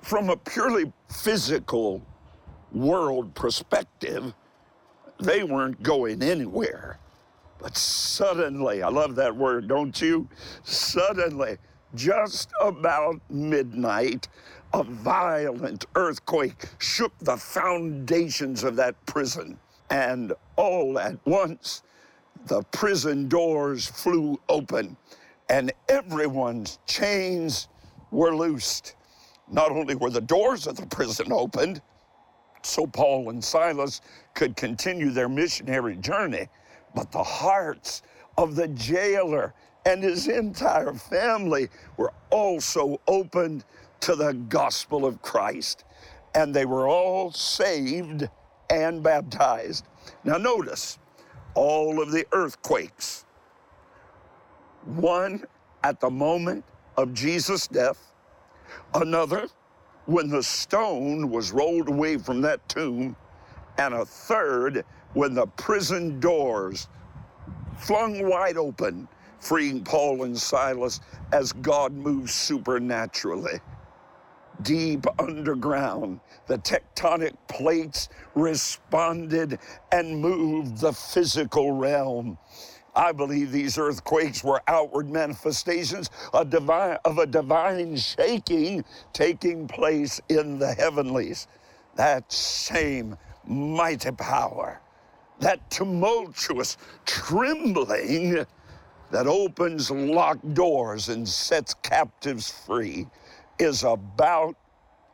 From 0.01 0.29
a 0.29 0.37
purely 0.37 0.91
physical 1.09 2.01
world 2.75 3.34
perspective, 3.34 4.34
they 5.20 5.44
weren't 5.44 5.82
going 5.82 6.22
anywhere. 6.22 7.00
But 7.60 7.77
suddenly, 7.77 8.84
I 8.84 8.89
love 8.89 9.15
that 9.15 9.36
word, 9.36 9.67
don't 9.67 10.00
you? 10.01 10.27
Suddenly, 10.63 11.58
just 11.96 12.50
about 12.62 13.22
midnight, 13.29 14.27
a 14.74 14.84
violent 14.84 15.86
earthquake 15.96 16.65
shook 16.79 17.17
the 17.20 17.38
foundations 17.38 18.63
of 18.63 18.75
that 18.75 19.03
prison. 19.05 19.58
And 19.89 20.34
all 20.58 21.00
at 21.00 21.17
once, 21.25 21.84
the 22.48 22.62
prison 22.63 23.29
doors 23.29 23.88
flew 23.88 24.39
open 24.50 24.98
and 25.50 25.72
everyone's 25.89 26.79
chains 26.86 27.67
were 28.12 28.36
loosed. 28.36 28.96
Not 29.51 29.72
only 29.72 29.96
were 29.96 30.10
the 30.10 30.22
doors 30.22 30.67
of 30.67 30.75
the 30.75 30.88
prison 30.88 31.32
opened, 31.32 31.82
so 32.65 32.88
Paul 32.88 33.29
and 33.29 33.43
Silas 33.43 34.01
could 34.34 34.55
continue 34.55 35.12
their 35.12 35.29
missionary 35.29 35.95
journey, 35.98 36.48
but 36.93 37.12
the 37.12 37.24
hearts 37.24 38.01
of 38.38 38.55
the 38.55 38.67
jailer 38.69 39.53
and 39.86 40.03
his 40.03 40.27
entire 40.27 40.93
family 40.93 41.69
were 41.98 42.13
also 42.31 43.00
opened 43.07 43.63
to 44.01 44.15
the 44.15 44.34
gospel 44.34 45.05
of 45.05 45.22
Christ. 45.22 45.84
And 46.34 46.53
they 46.53 46.65
were 46.65 46.88
all 46.88 47.31
saved 47.31 48.27
and 48.69 49.01
baptized. 49.01 49.86
Now, 50.24 50.38
notice 50.38 50.98
all 51.53 52.01
of 52.01 52.12
the 52.12 52.25
earthquakes. 52.31 53.25
One 54.86 55.45
at 55.84 56.00
the 56.00 56.10
moment 56.10 56.65
of 56.98 57.13
Jesus' 57.13 57.67
death, 57.67 58.12
another 58.93 59.48
when 60.05 60.29
the 60.29 60.43
stone 60.43 61.29
was 61.29 61.51
rolled 61.51 61.89
away 61.89 62.17
from 62.17 62.41
that 62.41 62.67
tomb, 62.69 63.15
and 63.77 63.93
a 63.93 64.05
third 64.05 64.85
when 65.13 65.33
the 65.33 65.47
prison 65.47 66.19
doors 66.19 66.88
flung 67.77 68.27
wide 68.29 68.57
open, 68.57 69.07
freeing 69.39 69.83
Paul 69.83 70.24
and 70.24 70.38
Silas 70.38 71.01
as 71.33 71.51
God 71.53 71.93
moved 71.93 72.29
supernaturally. 72.29 73.59
Deep 74.62 75.05
underground, 75.19 76.21
the 76.47 76.57
tectonic 76.59 77.35
plates 77.47 78.07
responded 78.35 79.59
and 79.91 80.19
moved 80.19 80.77
the 80.79 80.93
physical 80.93 81.71
realm. 81.74 82.38
I 82.95 83.11
believe 83.11 83.51
these 83.51 83.77
earthquakes 83.77 84.43
were 84.43 84.61
outward 84.67 85.09
manifestations 85.09 86.09
of, 86.33 86.49
divine, 86.49 86.97
of 87.03 87.17
a 87.17 87.25
divine 87.25 87.97
shaking 87.97 88.85
taking 89.11 89.67
place 89.67 90.22
in 90.29 90.59
the 90.59 90.74
heavenlies. 90.74 91.48
That 91.96 92.31
same 92.31 93.17
mighty 93.46 94.11
power, 94.11 94.81
that 95.39 95.70
tumultuous 95.70 96.77
trembling 97.05 98.46
that 99.11 99.27
opens 99.27 99.91
locked 99.91 100.53
doors 100.53 101.09
and 101.09 101.27
sets 101.27 101.74
captives 101.74 102.50
free, 102.50 103.07
is 103.59 103.83
about 103.83 104.55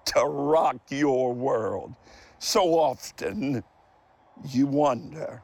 to 0.06 0.24
rock 0.24 0.78
your 0.90 1.34
world. 1.34 1.94
So 2.40 2.80
often 2.80 3.64
you 4.50 4.68
wonder 4.68 5.44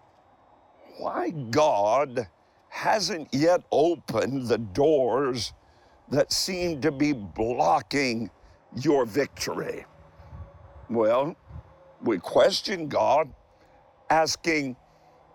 why 0.97 1.29
God 1.29 2.27
hasn't 2.69 3.33
yet 3.33 3.61
opened 3.71 4.47
the 4.47 4.57
doors 4.57 5.53
that 6.09 6.31
seem 6.31 6.81
to 6.81 6.91
be 6.91 7.13
blocking 7.13 8.29
your 8.75 9.05
victory. 9.05 9.85
Well, 10.89 11.35
we 12.01 12.17
question 12.19 12.87
God, 12.87 13.33
asking 14.09 14.75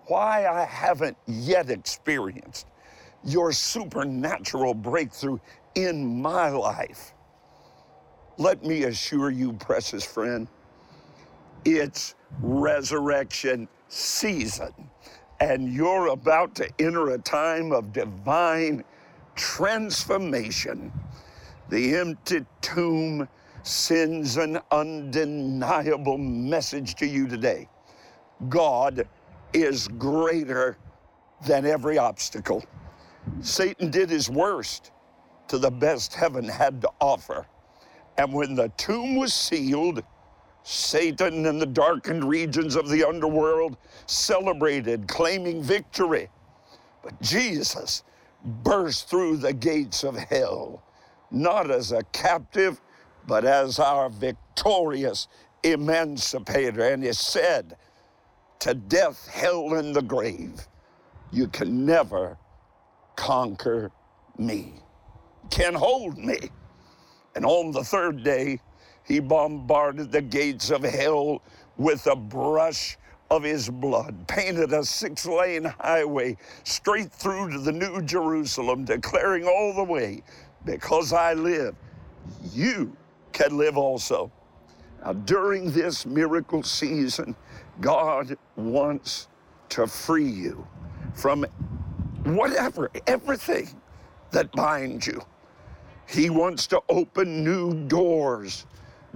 why 0.07 0.46
I 0.46 0.64
haven't 0.64 1.16
yet 1.27 1.70
experienced 1.70 2.66
your 3.25 3.53
supernatural 3.53 4.75
breakthrough 4.75 5.38
in 5.75 6.20
my 6.20 6.48
life. 6.48 7.12
Let 8.38 8.64
me 8.64 8.85
assure 8.85 9.31
you, 9.31 9.53
precious 9.53 10.05
friend, 10.05 10.48
it's 11.64 12.14
resurrection 12.40 13.68
season 13.88 14.72
and 15.42 15.72
you're 15.72 16.09
about 16.09 16.55
to 16.55 16.70
enter 16.78 17.11
a 17.11 17.18
time 17.18 17.72
of 17.72 17.92
divine 17.92 18.85
transformation. 19.35 20.92
The 21.68 21.96
empty 21.96 22.46
tomb 22.61 23.28
sends 23.64 24.37
an 24.37 24.61
undeniable 24.70 26.16
message 26.16 26.94
to 26.96 27.07
you 27.07 27.26
today. 27.26 27.68
God 28.48 29.09
is 29.52 29.88
greater 29.88 30.76
than 31.44 31.66
every 31.66 31.98
obstacle. 31.98 32.64
Satan 33.40 33.90
did 33.90 34.11
his 34.11 34.31
worst 34.31 34.92
to 35.48 35.59
the 35.59 35.70
best 35.70 36.14
heaven 36.14 36.48
had 36.48 36.81
to 36.83 36.90
offer. 37.00 37.46
And 38.16 38.33
when 38.33 38.55
the 38.55 38.68
tomb 38.76 39.16
was 39.16 39.35
sealed, 39.35 40.05
Satan 40.64 41.46
and 41.46 41.61
the 41.61 41.66
darkened 41.66 42.25
regions 42.25 42.77
of 42.77 42.88
the 42.88 43.05
underworld 43.05 43.77
celebrated, 44.07 45.09
claiming 45.09 45.62
victory. 45.62 46.29
But 47.03 47.20
Jesus 47.20 48.05
burst 48.44 49.09
through 49.09 49.38
the 49.38 49.53
gates 49.53 50.05
of 50.05 50.16
hell, 50.16 50.83
not 51.31 51.70
as 51.70 51.92
a 51.92 52.03
captive, 52.12 52.81
but 53.27 53.44
as 53.44 53.79
our 53.79 54.09
victorious 54.09 55.29
emancipator. 55.62 56.88
And 56.88 57.03
he 57.03 57.12
said, 57.12 57.77
To 58.61 58.75
death, 58.75 59.29
hell, 59.29 59.75
and 59.75 59.94
the 59.94 60.03
grave, 60.03 60.66
you 61.33 61.48
can 61.48 61.85
never 61.85 62.37
conquer 63.16 63.90
me, 64.38 64.75
can 65.51 65.75
hold 65.75 66.18
me. 66.18 66.38
And 67.35 67.46
on 67.46 67.72
the 67.72 67.85
third 67.85 68.22
day, 68.22 68.61
he 69.05 69.21
bombarded 69.21 70.12
the 70.12 70.23
gates 70.23 70.71
of 70.71 70.83
hell 70.83 71.43
with 71.77 72.07
a 72.07 72.17
brush 72.17 72.97
of 73.31 73.43
his 73.43 73.69
blood, 73.69 74.29
painted 74.29 74.73
a 74.73 74.85
six 74.85 75.27
lane 75.27 75.65
highway 75.81 76.37
straight 76.65 77.11
through 77.11 77.51
to 77.51 77.59
the 77.59 77.73
New 77.73 78.03
Jerusalem, 78.03 78.85
declaring 78.85 79.47
all 79.47 79.73
the 79.75 79.85
way, 79.85 80.23
Because 80.65 81.12
I 81.12 81.33
live, 81.35 81.75
you 82.53 82.95
can 83.33 83.57
live 83.57 83.77
also. 83.77 84.31
Now, 85.03 85.15
during 85.15 85.73
this 85.73 86.07
miracle 86.07 86.62
season, 86.62 87.35
God 87.81 88.37
wants 88.55 89.29
to 89.71 89.87
free 89.87 90.29
you 90.29 90.67
from 91.15 91.45
whatever, 92.25 92.91
everything 93.07 93.69
that 94.31 94.53
binds 94.53 95.07
you. 95.07 95.23
He 96.07 96.31
wants 96.31 96.67
to 96.69 96.83
open 96.88 97.43
new 97.43 97.87
doors 97.88 98.67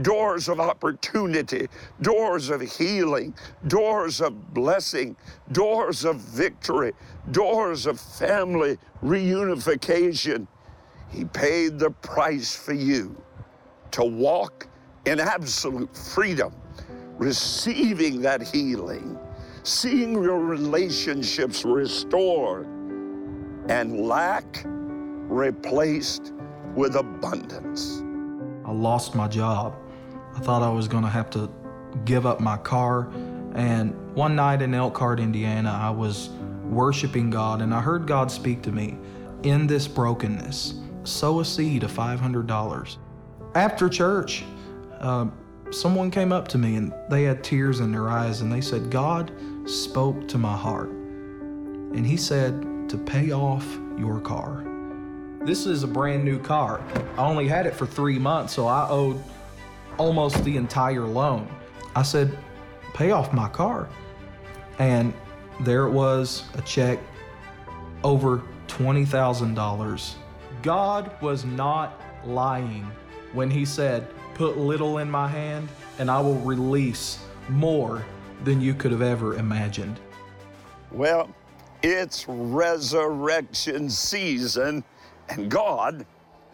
doors 0.02 0.48
of 0.48 0.60
opportunity, 0.60 1.68
doors 2.02 2.50
of 2.50 2.60
healing, 2.60 3.34
doors 3.66 4.20
of 4.20 4.52
blessing, 4.54 5.16
doors 5.52 6.04
of 6.04 6.16
victory, 6.16 6.92
doors 7.30 7.86
of 7.86 8.00
family 8.00 8.78
reunification. 9.02 10.46
He 11.10 11.24
paid 11.24 11.78
the 11.78 11.90
price 11.90 12.54
for 12.54 12.74
you 12.74 13.16
to 13.92 14.04
walk 14.04 14.66
in 15.06 15.20
absolute 15.20 15.96
freedom, 15.96 16.52
receiving 17.16 18.20
that 18.22 18.42
healing, 18.42 19.18
seeing 19.62 20.12
your 20.14 20.40
relationships 20.40 21.64
restored, 21.64 22.66
and 23.68 24.00
lack 24.06 24.62
replaced 24.66 26.32
with 26.74 26.96
abundance. 26.96 28.02
I 28.64 28.72
lost 28.72 29.14
my 29.14 29.28
job. 29.28 29.74
I 30.36 30.40
thought 30.40 30.62
I 30.62 30.68
was 30.68 30.86
going 30.86 31.02
to 31.02 31.10
have 31.10 31.30
to 31.30 31.50
give 32.04 32.26
up 32.26 32.40
my 32.40 32.58
car. 32.58 33.08
And 33.54 34.14
one 34.14 34.36
night 34.36 34.60
in 34.60 34.74
Elkhart, 34.74 35.18
Indiana, 35.18 35.70
I 35.70 35.90
was 35.90 36.28
worshiping 36.64 37.30
God 37.30 37.62
and 37.62 37.72
I 37.72 37.80
heard 37.80 38.06
God 38.06 38.30
speak 38.30 38.62
to 38.62 38.72
me 38.72 38.98
in 39.42 39.66
this 39.66 39.88
brokenness 39.88 40.74
sow 41.04 41.40
a 41.40 41.44
seed 41.44 41.84
of 41.84 41.92
$500. 41.92 42.96
After 43.54 43.88
church, 43.88 44.44
uh, 45.00 45.26
someone 45.70 46.10
came 46.10 46.32
up 46.32 46.48
to 46.48 46.58
me 46.58 46.76
and 46.76 46.92
they 47.08 47.22
had 47.22 47.42
tears 47.42 47.80
in 47.80 47.92
their 47.92 48.08
eyes 48.08 48.40
and 48.40 48.52
they 48.52 48.60
said, 48.60 48.90
God 48.90 49.32
spoke 49.66 50.28
to 50.28 50.38
my 50.38 50.56
heart. 50.56 50.88
And 50.88 52.04
He 52.06 52.16
said 52.16 52.88
to 52.90 52.98
pay 52.98 53.32
off 53.32 53.66
your 53.96 54.20
car. 54.20 54.64
This 55.42 55.64
is 55.64 55.84
a 55.84 55.86
brand 55.86 56.24
new 56.24 56.40
car. 56.40 56.82
I 57.16 57.24
only 57.24 57.46
had 57.46 57.66
it 57.66 57.74
for 57.74 57.86
three 57.86 58.18
months, 58.18 58.52
so 58.52 58.66
I 58.66 58.88
owed 58.88 59.22
almost 59.98 60.42
the 60.44 60.56
entire 60.56 61.04
loan. 61.06 61.48
I 61.94 62.02
said, 62.02 62.36
pay 62.94 63.10
off 63.10 63.32
my 63.32 63.48
car. 63.48 63.88
And 64.78 65.12
there 65.60 65.86
it 65.86 65.90
was 65.90 66.44
a 66.54 66.62
check 66.62 66.98
over 68.04 68.42
$20,000. 68.68 70.14
God 70.62 71.10
was 71.22 71.44
not 71.44 72.00
lying 72.24 72.90
when 73.32 73.50
He 73.50 73.64
said, 73.64 74.08
Put 74.34 74.58
little 74.58 74.98
in 74.98 75.10
my 75.10 75.28
hand, 75.28 75.68
and 75.98 76.10
I 76.10 76.20
will 76.20 76.38
release 76.40 77.20
more 77.48 78.04
than 78.44 78.60
you 78.60 78.74
could 78.74 78.92
have 78.92 79.00
ever 79.00 79.36
imagined. 79.36 79.98
Well, 80.92 81.34
it's 81.82 82.26
resurrection 82.28 83.88
season, 83.88 84.84
and 85.30 85.50
God 85.50 86.04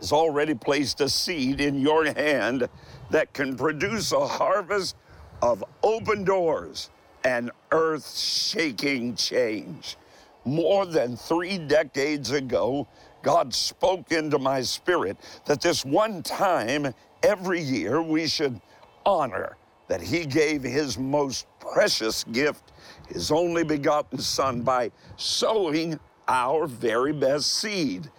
has 0.03 0.11
already 0.11 0.53
placed 0.53 1.01
a 1.01 1.09
seed 1.09 1.61
in 1.61 1.81
your 1.81 2.05
hand 2.05 2.69
that 3.11 3.33
can 3.33 3.57
produce 3.57 4.11
a 4.11 4.27
harvest 4.27 4.97
of 5.41 5.63
open 5.85 6.25
doors 6.25 6.91
and 7.23 7.53
earth 7.71 8.19
shaking 8.19 9.15
change. 9.15 9.97
More 10.45 10.87
than 10.87 11.17
three 11.17 11.57
decades 11.57 12.33
ago, 12.33 12.89
God 13.23 13.55
spoke 13.55 14.11
into 14.11 14.41
my 14.41 14.63
spirit 14.63 15.17
that 15.47 15.61
this 15.61 15.85
one 15.85 16.25
time 16.25 16.93
every 17.23 17.61
year 17.61 18.03
we 18.03 18.27
should 18.27 18.61
honor 19.07 19.57
that 19.87 20.03
He 20.03 20.27
gave 20.27 20.65
His 20.65 20.99
most 20.99 21.47
precious 21.61 22.25
gift, 22.25 22.73
His 23.09 23.31
only 23.31 23.63
begotten 23.63 24.19
Son, 24.19 24.63
by 24.63 24.91
sowing 25.17 26.01
our 26.27 26.67
very 26.67 27.13
best 27.13 27.53
seed 27.53 28.11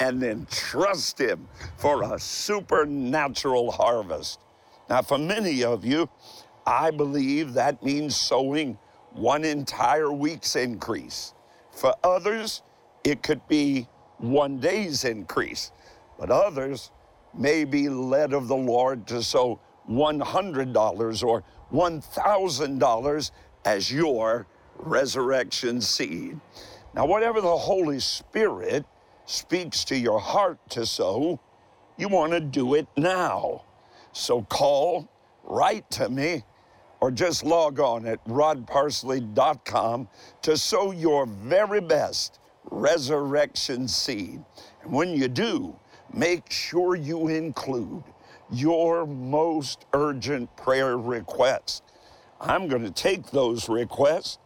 and 0.00 0.20
then 0.20 0.46
trust 0.50 1.20
Him 1.20 1.46
for 1.76 2.02
a 2.02 2.18
supernatural 2.18 3.70
harvest. 3.70 4.40
Now, 4.88 5.02
for 5.02 5.18
many 5.18 5.62
of 5.62 5.84
you, 5.84 6.08
I 6.66 6.90
believe 6.90 7.52
that 7.52 7.82
means 7.84 8.16
sowing 8.16 8.78
one 9.12 9.44
entire 9.44 10.10
week's 10.10 10.56
increase. 10.56 11.34
For 11.70 11.94
others, 12.02 12.62
it 13.04 13.22
could 13.22 13.46
be 13.46 13.86
one 14.18 14.58
day's 14.58 15.04
increase, 15.04 15.70
but 16.18 16.30
others 16.30 16.90
may 17.36 17.64
be 17.64 17.88
led 17.88 18.32
of 18.32 18.48
the 18.48 18.56
Lord 18.56 19.06
to 19.08 19.22
sow 19.22 19.60
$100 19.88 21.24
or 21.24 21.44
$1,000 21.72 23.30
as 23.64 23.92
your 23.92 24.46
resurrection 24.76 25.80
seed. 25.80 26.40
Now, 26.94 27.06
whatever 27.06 27.40
the 27.40 27.56
Holy 27.56 28.00
Spirit 28.00 28.84
speaks 29.30 29.84
to 29.84 29.96
your 29.96 30.18
heart 30.18 30.58
to 30.70 30.84
sow, 30.84 31.38
you 31.96 32.08
want 32.08 32.32
to 32.32 32.40
do 32.40 32.74
it 32.74 32.88
now. 32.96 33.64
So 34.12 34.42
call, 34.42 35.08
write 35.44 35.88
to 35.92 36.08
me, 36.08 36.42
or 37.00 37.12
just 37.12 37.44
log 37.44 37.78
on 37.78 38.06
at 38.06 38.22
rodparsley.com 38.24 40.08
to 40.42 40.56
sow 40.56 40.90
your 40.90 41.26
very 41.26 41.80
best 41.80 42.40
resurrection 42.70 43.86
seed. 43.86 44.42
And 44.82 44.92
when 44.92 45.10
you 45.10 45.28
do, 45.28 45.78
make 46.12 46.50
sure 46.50 46.96
you 46.96 47.28
include 47.28 48.02
your 48.50 49.06
most 49.06 49.86
urgent 49.92 50.54
prayer 50.56 50.98
requests. 50.98 51.82
I'm 52.40 52.66
going 52.66 52.82
to 52.82 52.90
take 52.90 53.30
those 53.30 53.68
requests, 53.68 54.38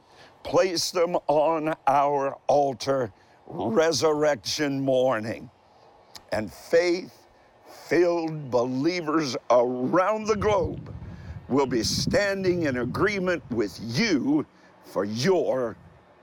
place 0.42 0.90
them 0.90 1.16
on 1.26 1.74
our 1.86 2.36
altar 2.48 3.12
resurrection 3.46 4.80
morning, 4.80 5.50
and 6.32 6.52
faith 6.52 7.12
filled 7.86 8.50
believers 8.50 9.36
around 9.50 10.26
the 10.26 10.36
globe 10.36 10.94
will 11.48 11.66
be 11.66 11.82
standing 11.82 12.62
in 12.62 12.78
agreement 12.78 13.42
with 13.50 13.78
you 13.82 14.46
for 14.84 15.04
your 15.04 15.76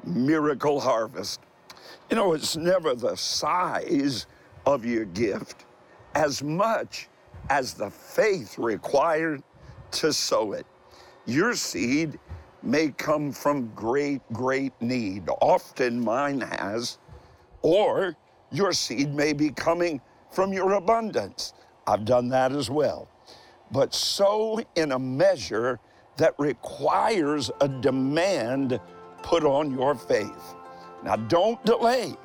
miracle 0.04 0.80
harvest. 0.80 1.42
You 2.10 2.16
know, 2.16 2.34
it's 2.34 2.56
never 2.56 2.96
the 2.96 3.16
size 3.16 4.26
of 4.66 4.86
your 4.86 5.06
gift 5.06 5.66
as 6.16 6.42
much 6.44 7.08
as 7.50 7.74
the 7.74 7.90
faith 7.90 8.58
required 8.58 9.44
to 9.92 10.12
sow 10.12 10.54
it. 10.54 10.66
Your 11.26 11.54
seed 11.54 12.20
may 12.64 12.90
come 12.90 13.32
from 13.32 13.72
great, 13.76 14.22
great 14.34 14.74
need. 14.82 15.30
Often 15.42 16.04
mine 16.04 16.42
has. 16.42 16.98
Or 17.62 18.16
your 18.52 18.74
seed 18.74 19.14
may 19.14 19.34
be 19.34 19.50
coming 19.52 20.02
from 20.32 20.54
your 20.54 20.74
abundance. 20.74 21.54
I've 21.88 22.06
done 22.06 22.30
that 22.30 22.52
as 22.52 22.70
well. 22.70 23.08
But 23.72 23.94
sow 23.94 24.62
in 24.76 24.92
a 24.92 25.00
measure 25.00 25.80
that 26.18 26.34
requires 26.38 27.50
a 27.62 27.68
demand 27.68 28.80
put 29.24 29.44
on 29.44 29.72
your 29.72 29.96
faith. 29.96 30.56
Now, 31.04 31.16
don't 31.16 31.64
delay. 31.66 32.16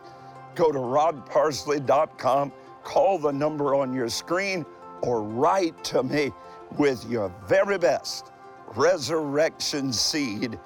Go 0.55 0.72
to 0.72 0.79
rodparsley.com, 0.79 2.53
call 2.83 3.18
the 3.18 3.33
number 3.33 3.75
on 3.75 3.92
your 3.92 4.09
screen, 4.09 4.64
or 5.03 5.22
write 5.22 5.83
to 5.85 6.03
me 6.03 6.33
with 6.79 7.09
your 7.09 7.33
very 7.46 7.79
best 7.79 8.33
resurrection 8.75 9.92
seed 9.92 10.59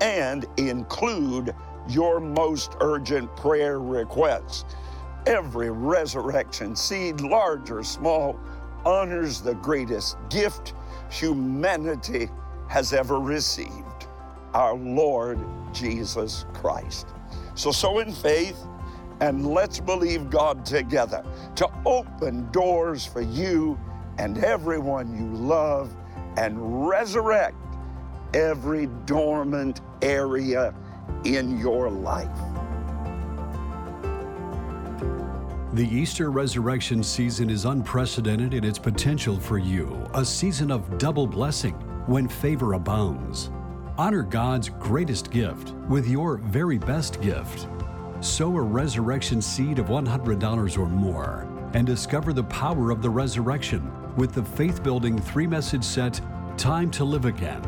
and 0.00 0.46
include 0.56 1.54
your 1.88 2.20
most 2.20 2.76
urgent 2.80 3.34
prayer 3.36 3.78
requests. 3.80 4.64
Every 5.26 5.70
resurrection 5.70 6.76
seed, 6.76 7.20
large 7.20 7.70
or 7.70 7.82
small, 7.82 8.38
honors 8.84 9.40
the 9.40 9.54
greatest 9.54 10.16
gift 10.30 10.74
humanity 11.10 12.28
has 12.68 12.92
ever 12.92 13.18
received 13.18 14.06
our 14.54 14.74
Lord 14.74 15.38
Jesus 15.72 16.46
Christ. 16.52 17.08
So, 17.54 17.70
sow 17.72 17.98
in 17.98 18.12
faith 18.12 18.58
and 19.20 19.46
let's 19.46 19.80
believe 19.80 20.30
God 20.30 20.64
together 20.64 21.24
to 21.56 21.68
open 21.84 22.50
doors 22.52 23.04
for 23.06 23.22
you 23.22 23.78
and 24.18 24.42
everyone 24.44 25.16
you 25.16 25.36
love 25.36 25.94
and 26.36 26.86
resurrect 26.86 27.56
every 28.34 28.86
dormant 29.06 29.80
area 30.02 30.74
in 31.34 31.58
your 31.58 31.90
life. 31.90 32.28
The 35.72 35.86
Easter 35.86 36.30
resurrection 36.30 37.02
season 37.02 37.50
is 37.50 37.64
unprecedented 37.64 38.54
in 38.54 38.64
its 38.64 38.78
potential 38.78 39.38
for 39.38 39.58
you, 39.58 40.08
a 40.14 40.24
season 40.24 40.70
of 40.70 40.98
double 40.98 41.26
blessing 41.26 41.74
when 42.06 42.28
favor 42.28 42.74
abounds. 42.74 43.50
Honor 43.98 44.22
God's 44.22 44.68
greatest 44.68 45.30
gift 45.30 45.74
with 45.88 46.06
your 46.06 46.36
very 46.38 46.78
best 46.78 47.20
gift. 47.20 47.66
Sow 48.20 48.56
a 48.56 48.62
resurrection 48.62 49.42
seed 49.42 49.78
of 49.78 49.86
$100 49.86 50.78
or 50.78 50.86
more 50.86 51.46
and 51.74 51.86
discover 51.86 52.32
the 52.32 52.44
power 52.44 52.90
of 52.90 53.02
the 53.02 53.10
resurrection 53.10 53.92
with 54.16 54.32
the 54.32 54.42
faith 54.42 54.82
building 54.82 55.18
three 55.18 55.46
message 55.46 55.84
set, 55.84 56.20
Time 56.56 56.90
to 56.92 57.04
Live 57.04 57.26
Again, 57.26 57.60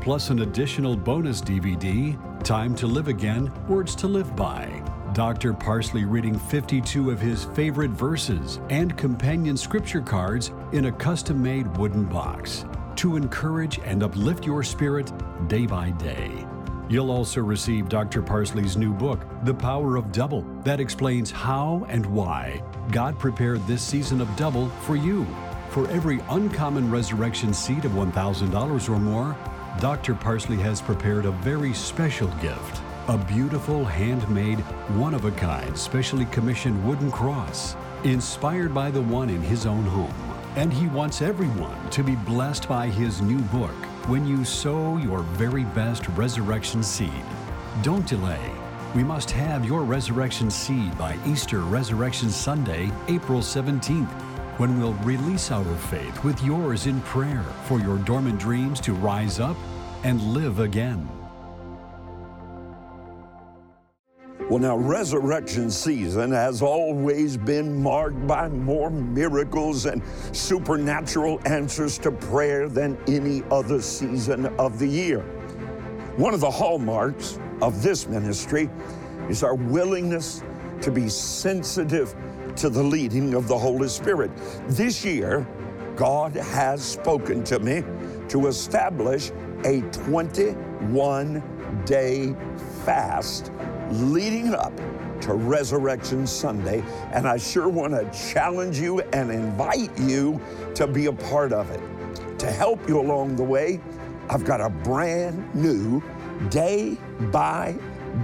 plus 0.00 0.30
an 0.30 0.40
additional 0.40 0.96
bonus 0.96 1.40
DVD, 1.40 2.16
Time 2.44 2.74
to 2.76 2.86
Live 2.86 3.08
Again 3.08 3.52
Words 3.66 3.94
to 3.96 4.06
Live 4.06 4.34
By. 4.36 4.82
Dr. 5.12 5.52
Parsley 5.52 6.04
reading 6.04 6.38
52 6.38 7.10
of 7.10 7.20
his 7.20 7.44
favorite 7.46 7.90
verses 7.90 8.60
and 8.70 8.96
companion 8.96 9.56
scripture 9.56 10.00
cards 10.00 10.52
in 10.72 10.86
a 10.86 10.92
custom 10.92 11.42
made 11.42 11.76
wooden 11.76 12.04
box 12.04 12.64
to 12.96 13.16
encourage 13.16 13.80
and 13.80 14.02
uplift 14.02 14.46
your 14.46 14.62
spirit 14.62 15.12
day 15.48 15.66
by 15.66 15.90
day. 15.90 16.46
You'll 16.88 17.10
also 17.10 17.40
receive 17.40 17.88
Dr. 17.88 18.22
Parsley's 18.22 18.76
new 18.76 18.94
book, 18.94 19.20
The 19.44 19.54
Power 19.54 19.96
of 19.96 20.12
Double, 20.12 20.42
that 20.64 20.80
explains 20.80 21.30
how 21.30 21.84
and 21.88 22.06
why 22.06 22.62
God 22.90 23.18
prepared 23.18 23.66
this 23.66 23.82
season 23.82 24.20
of 24.20 24.36
double 24.36 24.68
for 24.82 24.96
you. 24.96 25.26
For 25.70 25.88
every 25.90 26.20
uncommon 26.30 26.90
resurrection 26.90 27.52
seed 27.52 27.84
of 27.84 27.92
$1,000 27.92 28.88
or 28.88 28.98
more, 28.98 29.36
Dr. 29.80 30.16
Parsley 30.16 30.56
has 30.56 30.82
prepared 30.82 31.24
a 31.24 31.30
very 31.30 31.72
special 31.72 32.26
gift 32.42 32.82
a 33.08 33.16
beautiful, 33.16 33.86
handmade, 33.86 34.58
one 34.98 35.14
of 35.14 35.24
a 35.24 35.30
kind, 35.30 35.76
specially 35.78 36.26
commissioned 36.26 36.86
wooden 36.86 37.10
cross, 37.10 37.74
inspired 38.04 38.74
by 38.74 38.90
the 38.90 39.00
one 39.00 39.30
in 39.30 39.40
his 39.40 39.64
own 39.64 39.84
home 39.84 40.12
And 40.56 40.70
He 40.70 40.88
wants 40.88 41.22
everyone 41.22 41.88
to 41.90 42.02
be 42.02 42.16
blessed 42.16 42.68
by 42.68 42.88
His 42.88 43.22
new 43.22 43.38
book 43.38 43.74
when 44.08 44.26
you 44.26 44.44
sow 44.44 44.98
your 44.98 45.20
very 45.20 45.64
best 45.64 46.06
resurrection 46.08 46.82
seed. 46.82 47.24
Don't 47.82 48.06
delay. 48.06 48.50
We 48.94 49.04
must 49.04 49.30
have 49.30 49.64
your 49.64 49.84
resurrection 49.84 50.50
seed 50.50 50.98
by 50.98 51.16
Easter 51.24 51.60
Resurrection 51.60 52.30
Sunday, 52.30 52.90
April 53.06 53.40
17th, 53.40 54.10
when 54.58 54.78
we'll 54.78 54.94
release 55.04 55.50
our 55.50 55.76
faith 55.76 56.24
with 56.24 56.42
yours 56.42 56.86
in 56.86 57.00
prayer 57.02 57.44
for 57.64 57.78
your 57.80 57.98
dormant 57.98 58.38
dreams 58.40 58.80
to 58.80 58.92
rise 58.92 59.38
up 59.38 59.56
and 60.04 60.22
live 60.32 60.60
again. 60.60 61.08
Well, 64.48 64.60
now, 64.60 64.78
resurrection 64.78 65.70
season 65.70 66.32
has 66.32 66.62
always 66.62 67.36
been 67.36 67.82
marked 67.82 68.26
by 68.26 68.48
more 68.48 68.88
miracles 68.88 69.84
and 69.84 70.02
supernatural 70.32 71.38
answers 71.44 71.98
to 71.98 72.10
prayer 72.10 72.66
than 72.66 72.96
any 73.06 73.42
other 73.50 73.82
season 73.82 74.46
of 74.58 74.78
the 74.78 74.86
year. 74.86 75.20
One 76.16 76.32
of 76.32 76.40
the 76.40 76.50
hallmarks 76.50 77.38
of 77.60 77.82
this 77.82 78.06
ministry 78.06 78.70
is 79.28 79.42
our 79.42 79.54
willingness 79.54 80.42
to 80.80 80.90
be 80.90 81.10
sensitive 81.10 82.14
to 82.56 82.70
the 82.70 82.82
leading 82.82 83.34
of 83.34 83.48
the 83.48 83.58
Holy 83.58 83.88
Spirit. 83.88 84.30
This 84.66 85.04
year, 85.04 85.46
God 85.94 86.34
has 86.34 86.82
spoken 86.82 87.44
to 87.44 87.58
me 87.58 87.82
to 88.28 88.46
establish 88.46 89.30
a 89.64 89.80
21 89.92 91.42
day 91.84 92.34
fast 92.84 93.52
leading 93.90 94.54
up 94.54 94.72
to 95.20 95.34
Resurrection 95.34 96.26
Sunday. 96.26 96.82
And 97.12 97.26
I 97.26 97.36
sure 97.36 97.68
want 97.68 97.92
to 97.92 98.32
challenge 98.32 98.78
you 98.78 99.00
and 99.12 99.30
invite 99.30 99.96
you 99.98 100.40
to 100.74 100.86
be 100.86 101.06
a 101.06 101.12
part 101.12 101.52
of 101.52 101.70
it. 101.70 101.80
To 102.38 102.50
help 102.50 102.88
you 102.88 103.00
along 103.00 103.36
the 103.36 103.44
way, 103.44 103.80
I've 104.30 104.44
got 104.44 104.60
a 104.60 104.68
brand 104.70 105.54
new 105.54 106.02
day 106.50 106.96
by 107.32 107.76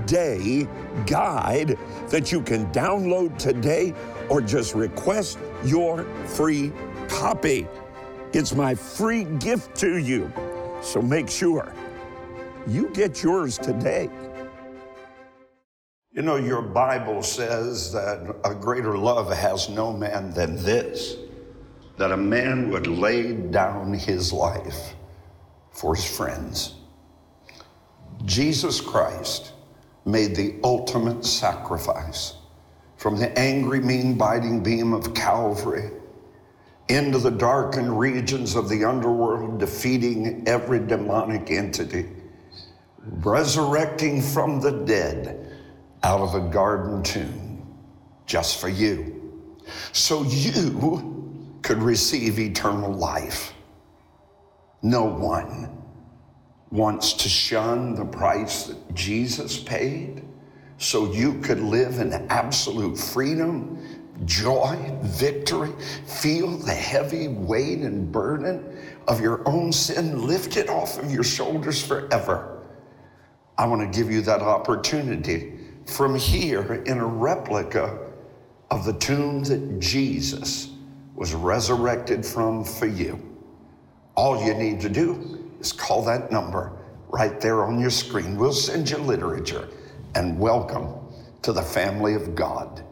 day 0.07 0.68
guide 1.07 1.79
that 2.09 2.31
you 2.31 2.40
can 2.40 2.70
download 2.73 3.37
today 3.38 3.94
or 4.29 4.40
just 4.40 4.75
request 4.75 5.38
your 5.64 6.05
free 6.27 6.73
copy. 7.09 7.66
It's 8.33 8.55
my 8.55 8.75
free 8.75 9.25
gift 9.25 9.75
to 9.77 9.99
you. 9.99 10.33
So 10.85 11.01
make 11.01 11.31
sure 11.31 11.73
you 12.66 12.90
get 12.90 13.23
yours 13.23 13.57
today. 13.57 14.11
You 16.12 16.20
know, 16.20 16.37
your 16.37 16.61
Bible 16.61 17.23
says 17.23 17.90
that 17.92 18.37
a 18.44 18.55
greater 18.55 18.97
love 18.97 19.33
has 19.33 19.70
no 19.70 19.92
man 19.94 20.31
than 20.33 20.57
this 20.57 21.16
that 21.97 22.12
a 22.12 22.16
man 22.16 22.70
would 22.70 22.87
lay 22.87 23.33
down 23.33 23.94
his 23.94 24.33
life 24.33 24.94
for 25.70 25.94
his 25.94 26.05
friends. 26.05 26.75
Jesus 28.25 28.81
Christ 28.81 29.53
made 30.05 30.37
the 30.37 30.57
ultimate 30.62 31.25
sacrifice 31.25 32.35
from 32.97 33.16
the 33.16 33.37
angry, 33.38 33.81
mean 33.81 34.18
biting 34.18 34.62
beam 34.62 34.92
of 34.92 35.14
Calvary 35.14 35.90
into 36.88 37.18
the 37.18 37.31
darkened 37.31 37.99
regions 37.99 38.57
of 38.57 38.68
the 38.68 38.85
underworld, 38.85 39.59
defeating 39.59 40.47
every 40.47 40.79
demonic 40.79 41.51
entity, 41.51 42.07
resurrecting 42.99 44.20
from 44.20 44.61
the 44.61 44.70
dead 44.85 45.57
out 46.03 46.20
of 46.20 46.35
a 46.35 46.49
garden 46.51 47.03
tomb 47.03 47.66
just 48.27 48.61
for 48.61 48.68
you. 48.68 49.40
So 49.92 50.23
you 50.25 51.59
could 51.62 51.79
receive 51.79 52.38
eternal 52.38 52.92
life. 52.92 53.55
No 54.83 55.05
one 55.05 55.83
wants 56.70 57.14
to 57.14 57.29
shun 57.29 57.94
the 57.94 58.05
price 58.05 58.64
that 58.64 58.94
Jesus 58.94 59.59
paid 59.59 60.23
so 60.77 61.12
you 61.12 61.40
could 61.40 61.61
live 61.61 62.01
in 62.01 62.12
absolute 62.29 62.99
freedom, 62.99 63.93
joy, 64.24 64.77
victory, 65.03 65.72
feel 66.07 66.57
the 66.57 66.72
heavy 66.72 67.29
weight 67.29 67.81
and 67.81 68.11
burden 68.11 68.79
of 69.09 69.20
your 69.20 69.46
own 69.46 69.72
sin 69.72 70.27
lifted 70.27 70.68
off 70.68 70.98
of 70.98 71.11
your 71.11 71.24
shoulders 71.24 71.85
forever. 71.85 72.62
I 73.59 73.66
want 73.66 73.92
to 73.92 73.98
give 73.98 74.11
you 74.11 74.22
that 74.22 74.40
opportunity 74.40 75.53
from 75.87 76.14
here 76.14 76.83
in 76.87 76.98
a 76.98 77.07
replica 77.07 77.98
of 78.70 78.85
the 78.85 78.94
tomb 78.94 79.44
that 79.44 79.79
Jesus 79.79 80.70
was 81.14 81.35
resurrected 81.35 82.24
from 82.24 82.64
for 82.64 82.87
you. 82.87 83.20
All 84.16 84.44
you 84.44 84.55
need 84.55 84.81
to 84.81 84.88
do 84.88 85.50
is 85.61 85.72
call 85.72 86.03
that 86.05 86.33
number 86.33 86.72
right 87.09 87.40
there 87.40 87.64
on 87.64 87.79
your 87.79 87.90
screen. 87.90 88.37
We'll 88.37 88.53
send 88.53 88.90
you 88.90 88.98
literature 88.98 89.68
and 90.14 90.38
welcome 90.38 90.94
to 91.42 91.53
the 91.53 91.62
family 91.62 92.14
of 92.14 92.35
God. 92.35 92.85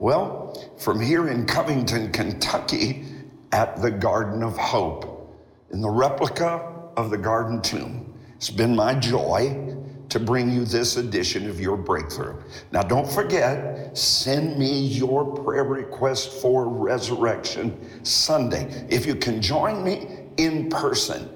Well, 0.00 0.58
from 0.78 0.98
here 0.98 1.28
in 1.28 1.44
Covington, 1.44 2.10
Kentucky, 2.10 3.04
at 3.52 3.82
the 3.82 3.90
Garden 3.90 4.42
of 4.42 4.56
Hope, 4.56 5.38
in 5.72 5.82
the 5.82 5.90
replica 5.90 6.72
of 6.96 7.10
the 7.10 7.18
Garden 7.18 7.60
Tomb, 7.60 8.14
it's 8.34 8.48
been 8.48 8.74
my 8.74 8.94
joy 8.94 9.76
to 10.08 10.18
bring 10.18 10.50
you 10.50 10.64
this 10.64 10.96
edition 10.96 11.50
of 11.50 11.60
your 11.60 11.76
breakthrough. 11.76 12.34
Now, 12.72 12.80
don't 12.80 13.06
forget, 13.12 13.94
send 13.96 14.58
me 14.58 14.86
your 14.86 15.36
prayer 15.44 15.64
request 15.64 16.40
for 16.40 16.66
Resurrection 16.66 17.78
Sunday. 18.02 18.86
If 18.88 19.04
you 19.04 19.14
can 19.14 19.42
join 19.42 19.84
me 19.84 20.08
in 20.38 20.70
person 20.70 21.28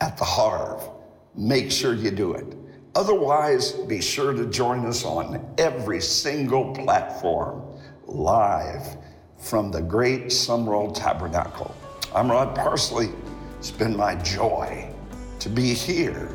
at 0.00 0.16
the 0.16 0.24
Harv, 0.24 0.88
make 1.34 1.70
sure 1.70 1.92
you 1.92 2.10
do 2.10 2.32
it. 2.32 2.46
Otherwise, 2.94 3.72
be 3.72 4.00
sure 4.00 4.32
to 4.32 4.46
join 4.46 4.86
us 4.86 5.04
on 5.04 5.54
every 5.58 6.00
single 6.00 6.72
platform 6.74 7.69
live 8.10 8.96
from 9.38 9.70
the 9.70 9.80
great 9.80 10.26
Sumrall 10.26 10.92
Tabernacle. 10.94 11.74
I'm 12.14 12.30
Rod 12.30 12.56
Parsley. 12.56 13.10
It's 13.58 13.70
been 13.70 13.96
my 13.96 14.16
joy 14.16 14.92
to 15.38 15.48
be 15.48 15.72
here 15.74 16.28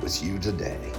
with 0.00 0.22
you 0.22 0.38
today. 0.38 0.92